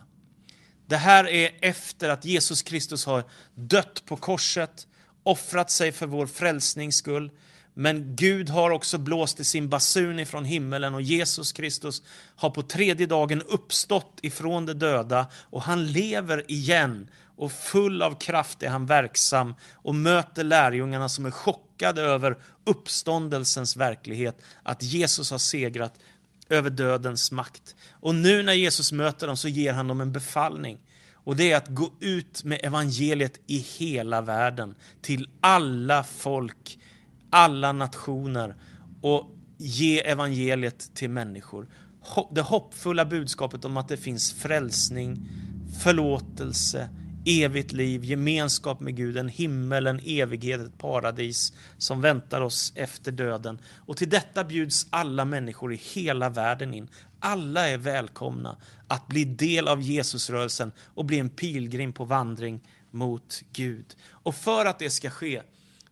Det 0.88 0.98
här 0.98 1.28
är 1.28 1.52
efter 1.62 2.10
att 2.10 2.26
Jesus 2.26 2.62
Kristus 2.62 3.06
har 3.06 3.24
dött 3.54 4.04
på 4.06 4.18
korset, 4.18 4.88
offrat 5.24 5.72
sig 5.72 5.92
för 5.92 6.08
vår 6.08 6.28
frälsnings 6.28 6.96
skull. 6.96 7.32
Men 7.78 8.16
Gud 8.16 8.50
har 8.50 8.72
också 8.72 8.98
blåst 8.98 9.40
i 9.40 9.44
sin 9.44 9.70
basun 9.70 10.20
ifrån 10.20 10.46
himmelen 10.46 10.94
och 10.94 11.02
Jesus 11.02 11.52
Kristus 11.52 12.04
har 12.36 12.50
på 12.50 12.62
tredje 12.62 13.06
dagen 13.06 13.42
uppstått 13.42 14.20
ifrån 14.22 14.66
de 14.66 14.74
döda 14.74 15.28
och 15.34 15.62
han 15.62 15.92
lever 15.92 16.52
igen 16.52 17.10
och 17.38 17.52
full 17.52 18.02
av 18.02 18.20
kraft 18.20 18.64
är 18.64 18.70
han 18.70 18.86
verksam 18.86 19.56
och 19.74 19.96
möter 19.96 20.44
lärjungarna 20.44 21.10
som 21.10 21.26
är 21.26 21.32
chockade 21.32 22.02
över 22.02 22.38
uppståndelsens 22.66 23.78
verklighet, 23.78 24.42
att 24.64 24.84
Jesus 24.84 25.32
har 25.32 25.38
segrat 25.38 25.94
över 26.50 26.70
dödens 26.70 27.32
makt. 27.32 27.76
Och 27.92 28.16
nu 28.16 28.44
när 28.44 28.54
Jesus 28.54 28.92
möter 28.92 29.28
dem 29.28 29.38
så 29.38 29.48
ger 29.48 29.74
han 29.74 29.88
dem 29.88 30.02
en 30.02 30.12
befallning. 30.12 30.80
Och 31.14 31.36
det 31.36 31.52
är 31.52 31.58
att 31.58 31.68
gå 31.68 31.92
ut 32.00 32.44
med 32.44 32.60
evangeliet 32.64 33.40
i 33.48 33.58
hela 33.58 34.22
världen, 34.22 34.76
till 35.02 35.30
alla 35.42 36.04
folk, 36.04 36.80
alla 37.36 37.72
nationer 37.72 38.56
och 39.02 39.36
ge 39.58 40.00
evangeliet 40.00 40.96
till 40.96 41.10
människor. 41.10 41.68
Det 42.32 42.42
hoppfulla 42.42 43.06
budskapet 43.06 43.66
om 43.66 43.78
att 43.78 43.88
det 43.88 43.98
finns 43.98 44.34
frälsning, 44.34 45.28
förlåtelse, 45.84 46.90
evigt 47.26 47.72
liv, 47.72 48.04
gemenskap 48.04 48.80
med 48.80 48.96
Gud, 48.96 49.18
en 49.18 49.30
himmel, 49.30 49.88
en 49.88 50.00
evighet, 50.06 50.62
ett 50.62 50.78
paradis 50.78 51.54
som 51.78 52.02
väntar 52.02 52.42
oss 52.42 52.74
efter 52.76 53.12
döden. 53.12 53.62
Och 53.86 53.98
till 53.98 54.10
detta 54.10 54.44
bjuds 54.44 54.88
alla 54.90 55.26
människor 55.26 55.74
i 55.74 55.82
hela 55.94 56.30
världen 56.30 56.74
in. 56.74 56.88
Alla 57.20 57.70
är 57.70 57.78
välkomna 57.78 58.58
att 58.88 59.08
bli 59.08 59.26
del 59.26 59.68
av 59.68 59.82
Jesusrörelsen 59.82 60.72
och 60.86 61.06
bli 61.06 61.20
en 61.20 61.30
pilgrim 61.30 61.94
på 61.94 62.06
vandring 62.06 62.62
mot 62.92 63.42
Gud. 63.54 63.96
Och 64.10 64.36
för 64.36 64.66
att 64.66 64.80
det 64.80 64.90
ska 64.90 65.10
ske 65.10 65.42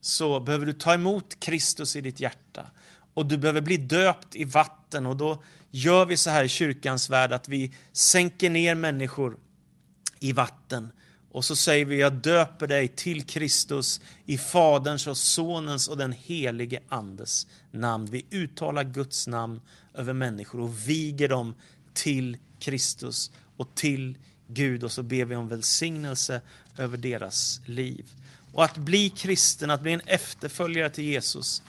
så 0.06 0.39
behöver 0.39 0.66
du 0.66 0.74
ta 0.74 0.94
emot 0.94 1.39
Kristus 1.39 1.96
i 1.96 2.02
ditt 2.02 2.20
hjärta 2.20 2.66
och 3.13 3.26
du 3.26 3.38
behöver 3.38 3.62
bli 3.62 3.78
döpt 3.78 4.36
i 4.36 4.44
vatten 4.44 5.06
och 5.06 5.18
då 5.18 5.44
gör 5.72 6.06
vi 6.06 6.18
så 6.18 6.30
här 6.30 6.44
i 6.44 6.50
kyrkans 6.50 7.10
värld 7.10 7.34
att 7.34 7.50
vi 7.50 7.74
sänker 7.92 8.50
ner 8.50 8.76
människor 8.76 9.38
i 10.20 10.32
vatten 10.32 10.92
och 11.32 11.46
så 11.46 11.56
säger 11.56 11.86
vi, 11.86 12.00
jag 12.00 12.13
döper 12.13 12.68
dig 12.68 12.88
till 12.88 13.24
Kristus 13.24 14.02
i 14.26 14.38
Faderns 14.38 15.08
och 15.08 15.18
Sonens 15.18 15.88
och 15.88 15.98
den 15.98 16.12
helige 16.12 16.80
Andes 16.89 17.48
namn. 17.72 18.06
Vi 18.06 18.26
uttalar 18.32 18.84
Guds 18.84 19.28
namn 19.28 19.62
över 19.94 20.13
människor 20.13 20.60
och 20.60 20.89
viger 20.89 21.30
dem 21.30 21.56
till 21.94 22.38
Kristus 22.60 23.32
och 23.58 23.76
till 23.76 24.18
Gud 24.48 24.84
och 24.84 24.92
så 24.92 25.04
ber 25.04 25.26
vi 25.26 25.36
om 25.36 25.48
välsignelse 25.48 26.42
över 26.78 26.98
deras 26.98 27.62
liv. 27.66 28.06
Och 28.54 28.63
att 28.63 28.78
bli 28.78 29.10
kristen, 29.10 29.70
att 29.70 29.82
bli 29.82 29.94
en 29.94 30.02
efterföljare 30.06 30.89
till 30.89 31.04
Jesus, 31.04 31.63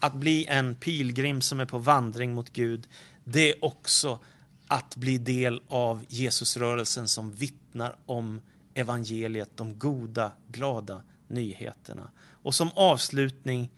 att 0.00 0.14
bli 0.14 0.46
en 0.46 0.74
pilgrim 0.74 1.40
som 1.40 1.60
är 1.60 1.66
på 1.66 1.78
vandring 1.78 2.34
mot 2.34 2.52
Gud, 2.52 2.88
det 3.24 3.50
är 3.50 3.64
också 3.64 4.18
att 4.66 4.96
bli 4.96 5.18
del 5.18 5.62
av 5.68 6.04
Jesusrörelsen 6.08 7.08
som 7.08 7.32
vittnar 7.32 7.96
om 8.06 8.40
evangeliet, 8.74 9.56
de 9.56 9.78
goda, 9.78 10.32
glada 10.48 11.02
nyheterna. 11.28 12.10
Och 12.42 12.54
som 12.54 12.70
avslutning 12.74 13.70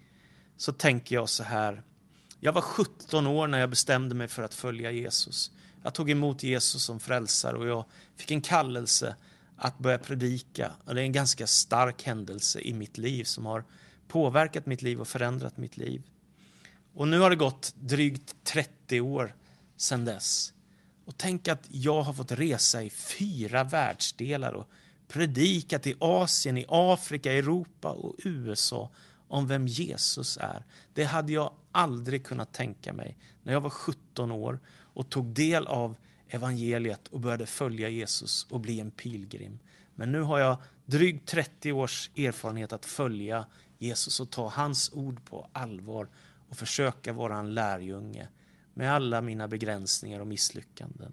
så 0.57 0.73
tänker 0.73 1.15
jag 1.15 1.29
så 1.29 1.43
här. 1.43 1.83
Jag 2.41 2.53
var 2.53 2.63
17 2.63 3.27
år 3.27 3.47
när 3.47 3.59
jag 3.59 3.71
bestämde 3.71 4.15
mig 4.15 4.29
för 4.29 4.43
att 4.43 4.55
följa 4.55 4.91
Jesus. 4.91 5.51
Jag 5.83 5.95
tog 5.95 6.11
emot 6.11 6.43
Jesus 6.43 6.85
som 6.85 7.01
frälsare 7.01 7.57
och 7.57 7.67
jag 7.67 7.85
fick 8.17 8.31
en 8.31 8.41
kallelse 8.41 9.17
att 9.63 9.79
börja 9.79 9.99
predika. 9.99 10.73
Och 10.85 10.95
det 10.95 11.01
är 11.01 11.05
en 11.05 11.13
ganska 11.13 11.47
stark 11.47 12.03
händelse 12.03 12.61
i 12.61 12.73
mitt 12.73 12.99
liv 12.99 13.25
som 13.25 13.47
har 13.47 13.65
påverkat 14.09 14.67
mitt 14.67 14.83
liv 14.83 15.01
och 15.01 15.09
förändrat 15.09 15.57
mitt 15.57 15.77
liv. 15.77 16.03
Och 16.95 17.09
nu 17.09 17.19
har 17.19 17.31
det 17.31 17.37
gått 17.37 17.75
drygt 17.77 18.35
30 18.45 19.01
år 19.01 19.35
sedan 19.77 20.05
dess. 20.05 20.53
Och 21.05 21.17
tänk 21.17 21.49
att 21.49 21.67
jag 21.71 22.03
har 22.03 22.13
fått 22.13 22.33
resa 22.33 22.83
i 22.83 22.91
fyra 22.91 23.65
världsdelar 23.65 24.53
och 24.53 24.69
predikat 25.09 25.87
i 25.87 25.95
Asien, 25.99 26.59
i 26.59 26.67
Afrika, 26.69 27.33
Europa 27.33 27.91
och 27.91 28.15
USA 28.25 28.91
om 29.29 29.47
vem 29.47 29.67
Jesus 29.67 30.39
är. 30.41 30.65
Det 30.95 31.05
hade 31.05 31.33
jag 31.33 31.53
aldrig 31.73 32.27
kunnat 32.27 32.53
tänka 32.53 32.93
mig 32.93 33.19
när 33.43 33.53
jag 33.53 33.61
var 33.61 33.71
17 33.71 34.33
år 34.33 34.61
och 34.71 35.11
tog 35.11 35.27
del 35.27 35.67
av 35.67 35.97
evangeliet 36.35 37.09
och 37.09 37.21
började 37.21 37.47
följa 37.47 37.89
Jesus 37.89 38.47
och 38.51 38.61
bli 38.61 38.81
en 38.81 38.91
pilgrim. 38.91 39.59
Men 39.95 40.13
nu 40.13 40.21
har 40.21 40.39
jag 40.39 40.57
drygt 40.85 41.29
30 41.29 41.73
års 41.73 42.11
erfarenhet 42.17 42.73
att 42.73 42.87
följa 42.87 43.47
Jesus 43.79 44.21
och 44.21 44.31
ta 44.31 44.49
hans 44.49 44.93
ord 44.93 45.25
på 45.25 45.51
allvar 45.53 46.09
och 46.49 46.57
försöka 46.57 47.13
vara 47.13 47.39
en 47.39 47.55
lärjunge 47.55 48.29
med 48.75 48.93
alla 48.93 49.21
mina 49.21 49.49
begränsningar 49.49 50.21
och 50.21 50.27
misslyckanden. 50.27 51.13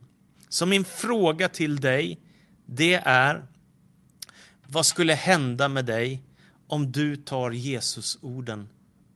Så 0.49 0.65
min 0.65 0.85
fråga 0.85 1.49
till 1.49 1.79
dig, 1.79 2.19
det 2.65 2.93
är 2.93 3.47
vad 4.67 4.85
skulle 4.85 5.13
hända 5.13 5.69
med 5.69 5.85
dig 5.85 6.23
om 6.67 6.91
du 6.91 7.15
tar 7.15 7.51
Jesus-orden 7.51 8.69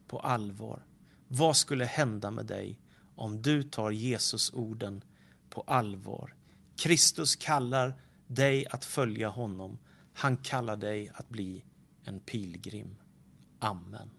på 0.08 0.20
allvar? 0.20 0.86
Vad 1.28 1.58
skulle 1.58 1.86
hända 1.86 2.32
med 2.32 2.46
dig 2.46 2.80
om 3.16 3.42
du 3.42 3.64
tar 3.64 3.92
Jesus-orden 3.92 5.04
på 5.54 5.62
allvar? 5.62 6.34
Kristus 6.76 7.36
kallar 7.36 7.94
dig 8.28 8.68
att 8.68 8.86
följa 8.86 9.30
honom. 9.30 9.80
Han 10.14 10.38
kallar 10.38 10.78
dig 10.78 11.12
att 11.14 11.30
bli 11.30 11.64
en 12.04 12.20
pilgrim. 12.20 12.96
Amen. 13.60 14.10